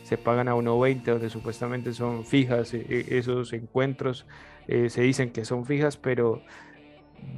se 0.06 0.16
pagan 0.16 0.46
a 0.46 0.54
1.20, 0.54 1.02
donde 1.02 1.28
supuestamente 1.28 1.92
son 1.92 2.24
fijas 2.24 2.72
e, 2.74 2.86
e, 2.88 3.18
esos 3.18 3.52
encuentros, 3.52 4.24
eh, 4.68 4.88
se 4.88 5.02
dicen 5.02 5.30
que 5.30 5.44
son 5.44 5.66
fijas, 5.66 5.96
pero 5.96 6.42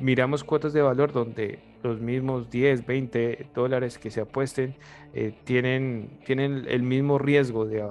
miramos 0.03 0.45
cuotas 0.45 0.75
de 0.75 0.83
valor 0.83 1.13
donde 1.13 1.61
los 1.83 1.99
mismos 1.99 2.51
10, 2.51 2.85
20 2.85 3.47
dólares 3.55 3.99
que 3.99 4.11
se 4.11 4.21
apuesten 4.21 4.75
eh, 5.15 5.33
tienen, 5.45 6.19
tienen 6.27 6.67
el 6.69 6.83
mismo 6.83 7.19
riesgo 7.19 7.65
de 7.65 7.89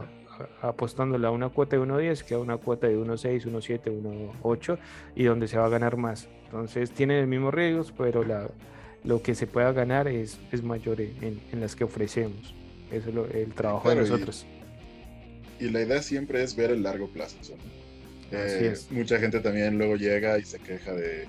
apostándole 0.61 1.25
a 1.25 1.31
una 1.31 1.49
cuota 1.49 1.75
de 1.75 1.81
1.10 1.81 2.23
que 2.23 2.35
a 2.35 2.37
una 2.37 2.57
cuota 2.57 2.85
de 2.85 2.99
1.6, 2.99 3.45
1.7, 3.45 4.39
1.8 4.43 4.77
y 5.15 5.23
donde 5.23 5.47
se 5.47 5.57
va 5.57 5.65
a 5.65 5.69
ganar 5.69 5.97
más. 5.97 6.29
Entonces 6.45 6.91
tienen 6.91 7.17
el 7.17 7.25
mismo 7.25 7.49
riesgo, 7.49 7.83
pero 7.97 8.23
la, 8.23 8.47
lo 9.03 9.23
que 9.23 9.33
se 9.33 9.47
pueda 9.47 9.71
ganar 9.71 10.07
es, 10.07 10.39
es 10.51 10.61
mayor 10.61 11.01
en, 11.01 11.41
en 11.51 11.59
las 11.61 11.75
que 11.75 11.83
ofrecemos. 11.83 12.53
Eso 12.91 13.25
es 13.25 13.35
el 13.35 13.55
trabajo 13.55 13.89
de 13.89 13.95
nosotros. 13.95 14.45
Y, 15.60 15.70
la 15.70 15.82
idea 15.82 16.02
siempre 16.02 16.43
es 16.43 16.56
ver 16.56 16.72
el 16.72 16.84
largo 16.84 17.08
plazo. 17.08 17.38
Eh, 18.32 18.76
mucha 18.91 19.20
gente 19.20 19.39
también 19.39 19.78
luego 19.78 19.96
llega 19.96 20.38
y 20.38 20.43
se 20.43 20.60
queja 20.60 20.93
de, 20.93 21.28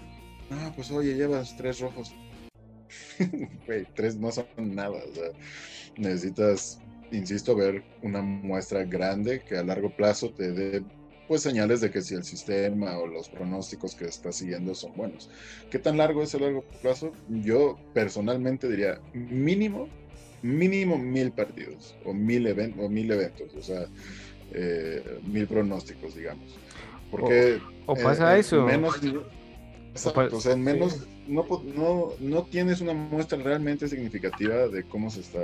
ah, 0.51 0.73
pues 0.75 0.91
oye, 0.91 1.15
llevas 1.15 1.57
tres 1.57 1.81
rojos. 1.81 2.13
tres 3.95 4.17
no 4.17 4.31
son 4.33 4.47
nada. 4.57 4.99
O 5.05 5.15
sea, 5.15 5.31
necesitas, 5.97 6.81
insisto, 7.13 7.55
ver 7.55 7.83
una 8.03 8.23
muestra 8.23 8.85
grande 8.85 9.41
que 9.41 9.57
a 9.57 9.63
largo 9.63 9.95
plazo 9.95 10.31
te 10.31 10.53
dé 10.53 10.83
pues 11.29 11.43
señales 11.43 11.83
de 11.83 11.91
que 11.91 12.01
si 12.01 12.15
el 12.15 12.25
sistema 12.25 12.99
o 12.99 13.07
los 13.07 13.29
pronósticos 13.29 13.95
que 13.95 14.07
estás 14.07 14.37
siguiendo 14.37 14.75
son 14.75 14.97
buenos. 14.97 15.29
¿Qué 15.71 15.79
tan 15.79 15.99
largo 15.99 16.23
es 16.23 16.33
el 16.33 16.41
largo 16.41 16.65
plazo? 16.81 17.13
Yo 17.29 17.79
personalmente 17.93 18.67
diría 18.67 18.99
mínimo, 19.13 19.89
mínimo 20.43 20.99
mil 20.99 21.31
partidos 21.33 21.97
o 22.05 22.13
mil, 22.13 22.47
eventos 22.47 22.85
o 22.85 22.89
mil 22.89 23.11
eventos, 23.11 23.55
o 23.55 23.63
sea, 23.63 23.87
eh, 24.53 25.21
mil 25.25 25.47
pronósticos, 25.47 26.15
digamos. 26.15 26.59
Porque 27.11 27.61
o, 27.87 27.95
pasa 27.95 28.39
eso. 28.39 28.65
Menos, 28.65 29.01
o 30.05 30.41
sea, 30.41 30.53
en 30.53 30.63
menos 30.63 31.07
no, 31.27 31.47
no, 31.75 32.13
no 32.21 32.43
tienes 32.45 32.81
una 32.81 32.95
muestra 32.95 33.39
realmente 33.39 33.89
significativa 33.89 34.69
de 34.69 34.85
cómo 34.85 35.11
se 35.11 35.21
está 35.21 35.41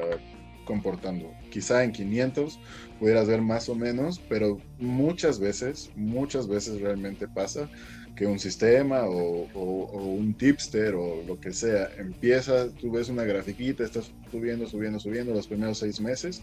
comportando. 0.65 1.31
Quizá 1.51 1.85
en 1.85 1.93
500 1.93 2.59
pudieras 2.99 3.29
ver 3.29 3.43
más 3.43 3.69
o 3.69 3.75
menos, 3.75 4.21
pero 4.29 4.59
muchas 4.79 5.39
veces, 5.39 5.91
muchas 5.95 6.49
veces 6.49 6.81
realmente 6.81 7.29
pasa 7.29 7.69
que 8.15 8.27
un 8.27 8.39
sistema 8.39 9.05
o, 9.05 9.49
un 9.55 10.35
tipster 10.35 10.95
o 10.95 11.23
lo 11.27 11.41
que 11.41 11.53
sea 11.53 11.91
empieza, 11.99 12.69
tú 12.81 12.93
ves 12.93 13.09
una 13.09 13.25
grafiquita, 13.25 13.85
estás 13.85 14.13
subiendo, 14.31 14.67
subiendo, 14.67 15.01
subiendo 15.01 15.33
los 15.33 15.49
primeros 15.49 15.79
seis 15.79 16.01
meses, 16.01 16.43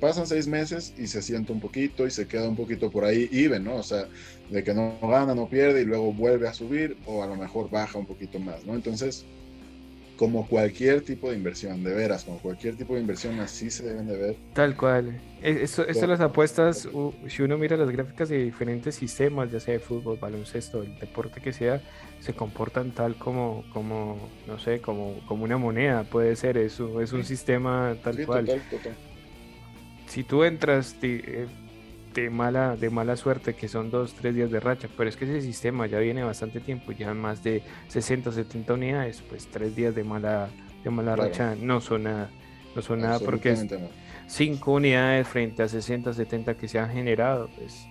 pasan 0.00 0.26
seis 0.26 0.46
meses 0.46 0.92
y 0.98 1.06
se 1.06 1.22
sienta 1.22 1.52
un 1.52 1.60
poquito 1.60 2.06
y 2.06 2.10
se 2.10 2.26
queda 2.26 2.48
un 2.48 2.56
poquito 2.56 2.90
por 2.90 3.04
ahí 3.04 3.28
y 3.30 3.46
ven, 3.46 3.64
¿no? 3.64 3.76
O 3.76 3.82
sea, 3.82 4.08
de 4.50 4.64
que 4.64 4.74
no 4.74 4.98
gana, 5.00 5.34
no 5.34 5.48
pierde 5.48 5.82
y 5.82 5.84
luego 5.84 6.12
vuelve 6.12 6.48
a 6.48 6.54
subir 6.54 6.96
o 7.06 7.22
a 7.22 7.26
lo 7.26 7.36
mejor 7.36 7.70
baja 7.70 7.98
un 7.98 8.06
poquito 8.06 8.38
más, 8.38 8.64
¿no? 8.64 8.74
Entonces, 8.74 9.24
como 10.16 10.46
cualquier 10.48 11.02
tipo 11.02 11.30
de 11.30 11.36
inversión, 11.36 11.84
de 11.84 11.94
veras, 11.94 12.24
como 12.24 12.38
cualquier 12.38 12.76
tipo 12.76 12.94
de 12.94 13.00
inversión, 13.00 13.38
así 13.40 13.70
se 13.70 13.84
deben 13.84 14.06
de 14.06 14.16
ver. 14.16 14.36
Tal 14.54 14.76
cual. 14.76 15.20
E, 15.42 15.62
esto, 15.62 15.86
esto 15.86 16.06
las 16.06 16.20
apuestas, 16.20 16.88
si 17.28 17.42
uno 17.42 17.58
mira 17.58 17.76
las 17.76 17.90
gráficas 17.90 18.28
de 18.28 18.42
diferentes 18.42 18.94
sistemas, 18.94 19.52
ya 19.52 19.60
sea 19.60 19.74
de 19.74 19.80
fútbol, 19.80 20.18
baloncesto, 20.18 20.82
el 20.82 20.98
deporte 20.98 21.40
que 21.40 21.52
sea, 21.52 21.82
se 22.20 22.32
comportan 22.32 22.92
tal 22.92 23.16
como, 23.16 23.64
como 23.72 24.30
no 24.46 24.58
sé, 24.58 24.80
como, 24.80 25.20
como 25.26 25.44
una 25.44 25.58
moneda, 25.58 26.04
puede 26.04 26.34
ser 26.36 26.56
eso, 26.56 27.00
es 27.00 27.12
un 27.12 27.24
sistema 27.24 27.94
tal 28.02 28.24
cual. 28.24 28.46
Total, 28.46 28.62
total. 28.70 28.94
Si 30.06 30.24
tú 30.24 30.44
entras, 30.44 30.96
eh, 31.02 31.46
de 32.22 32.30
mala, 32.30 32.76
de 32.76 32.90
mala 32.90 33.16
suerte, 33.16 33.54
que 33.54 33.68
son 33.68 33.90
dos, 33.90 34.14
tres 34.14 34.34
días 34.34 34.50
de 34.50 34.58
racha, 34.58 34.88
pero 34.96 35.08
es 35.08 35.16
que 35.16 35.26
ese 35.26 35.42
sistema 35.42 35.86
ya 35.86 35.98
viene 35.98 36.24
bastante 36.24 36.60
tiempo, 36.60 36.92
ya 36.92 37.12
más 37.12 37.42
de 37.42 37.62
60, 37.88 38.32
70 38.32 38.74
unidades, 38.74 39.22
pues 39.28 39.46
tres 39.46 39.76
días 39.76 39.94
de 39.94 40.02
mala, 40.02 40.48
de 40.82 40.90
mala 40.90 41.14
racha 41.14 41.54
no 41.60 41.80
son 41.80 42.04
nada, 42.04 42.30
no 42.74 42.82
son 42.82 43.00
nada 43.00 43.20
porque 43.20 43.52
es 43.52 43.66
cinco 44.26 44.72
unidades 44.72 45.28
frente 45.28 45.62
a 45.62 45.68
60, 45.68 46.14
70 46.14 46.54
que 46.56 46.68
se 46.68 46.78
han 46.78 46.90
generado, 46.90 47.48
pues 47.56 47.86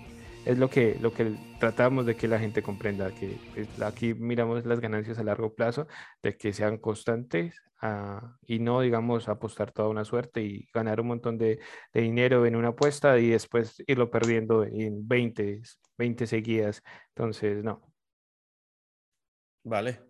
es 0.45 0.57
lo 0.57 0.69
que, 0.69 0.97
lo 1.01 1.13
que 1.13 1.35
tratamos 1.59 2.05
de 2.05 2.15
que 2.15 2.27
la 2.27 2.39
gente 2.39 2.61
comprenda, 2.61 3.13
que 3.13 3.37
pues, 3.53 3.81
aquí 3.81 4.13
miramos 4.13 4.65
las 4.65 4.79
ganancias 4.79 5.17
a 5.17 5.23
largo 5.23 5.53
plazo, 5.55 5.87
de 6.21 6.37
que 6.37 6.53
sean 6.53 6.77
constantes 6.77 7.61
ah, 7.81 8.37
y 8.45 8.59
no, 8.59 8.81
digamos, 8.81 9.27
apostar 9.27 9.71
toda 9.71 9.89
una 9.89 10.05
suerte 10.05 10.41
y 10.41 10.69
ganar 10.73 11.01
un 11.01 11.07
montón 11.07 11.37
de, 11.37 11.59
dinero 11.93 12.45
en 12.45 12.55
una 12.55 12.69
apuesta 12.69 13.17
y 13.19 13.29
después 13.29 13.83
irlo 13.87 14.11
perdiendo 14.11 14.63
en 14.63 15.07
20, 15.07 15.61
20 15.97 16.27
seguidas. 16.27 16.83
Entonces, 17.09 17.63
no. 17.63 17.81
Vale. 19.63 20.01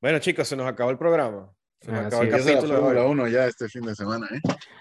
Bueno, 0.00 0.20
chicos, 0.20 0.46
se 0.46 0.56
nos 0.56 0.68
acabó 0.68 0.90
el 0.90 0.98
programa. 0.98 1.52
Se 1.80 1.90
nos 1.90 2.06
acabó 2.06 2.22
el 2.22 2.30
capítulo 2.30 2.74
la 2.74 2.78
Fórmula 2.78 3.04
1 3.06 3.28
ya 3.28 3.46
este 3.46 3.68
fin 3.68 3.82
de 3.82 3.94
semana, 3.94 4.28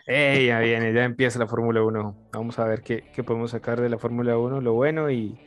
¿eh? 0.06 0.46
ya 0.46 0.60
viene, 0.60 0.94
ya 0.94 1.06
empieza 1.06 1.40
la 1.40 1.48
Fórmula 1.48 1.82
1. 1.82 2.30
Vamos 2.34 2.60
a 2.60 2.66
ver 2.66 2.82
qué, 2.82 3.06
qué, 3.14 3.24
podemos 3.24 3.52
sacar 3.52 3.80
de 3.80 3.88
la 3.88 3.98
Fórmula 3.98 4.38
1, 4.38 4.60
lo 4.60 4.74
bueno 4.74 5.10
y, 5.10 5.40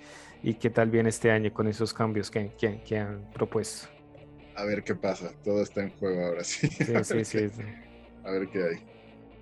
y, 0.43 0.55
qué 0.55 0.71
tal 0.71 0.89
viene 0.89 1.11
este 1.11 1.31
año 1.31 1.53
con 1.53 1.69
esos 1.69 1.93
cambios 1.93 2.31
que, 2.31 2.53
que, 2.59 2.81
que, 2.83 2.99
han 2.99 3.31
propuesto. 3.33 3.89
A 4.57 4.65
ver 4.65 4.83
qué 4.83 4.95
pasa, 4.95 5.31
todo 5.45 5.63
está 5.63 5.83
en 5.83 5.91
juego 5.91 6.25
ahora 6.25 6.43
sí. 6.43 6.69
Sí, 6.69 7.05
sí, 7.05 7.25
sí. 7.25 7.63
A 8.25 8.31
ver 8.31 8.49
qué 8.49 8.63
hay. 8.63 8.93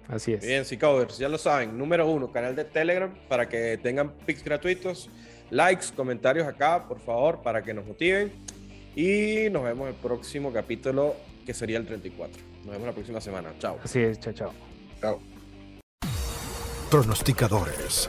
Así 0.08 0.32
es. 0.32 0.44
Bien, 0.44 0.64
Covers, 0.80 1.18
ya 1.18 1.28
lo 1.28 1.38
saben. 1.38 1.78
Número 1.78 2.08
uno, 2.08 2.32
canal 2.32 2.56
de 2.56 2.64
Telegram 2.64 3.14
para 3.28 3.48
que 3.48 3.78
tengan 3.80 4.10
pics 4.26 4.42
gratuitos, 4.42 5.08
likes, 5.50 5.86
comentarios 5.94 6.48
acá, 6.48 6.88
por 6.88 6.98
favor, 6.98 7.42
para 7.42 7.62
que 7.62 7.72
nos 7.72 7.86
motiven. 7.86 8.32
Y 8.96 9.48
nos 9.50 9.62
vemos 9.62 9.88
en 9.88 9.94
el 9.94 10.00
próximo 10.00 10.52
capítulo 10.52 11.14
que 11.50 11.54
sería 11.54 11.78
el 11.78 11.86
34. 11.86 12.40
Nos 12.58 12.70
vemos 12.70 12.86
la 12.86 12.92
próxima 12.92 13.20
semana. 13.20 13.52
Chao. 13.58 13.80
Así 13.82 13.98
es, 13.98 14.20
chao, 14.20 14.32
chao. 14.32 14.52
Chao. 15.00 15.20
Pronosticadores 16.88 18.08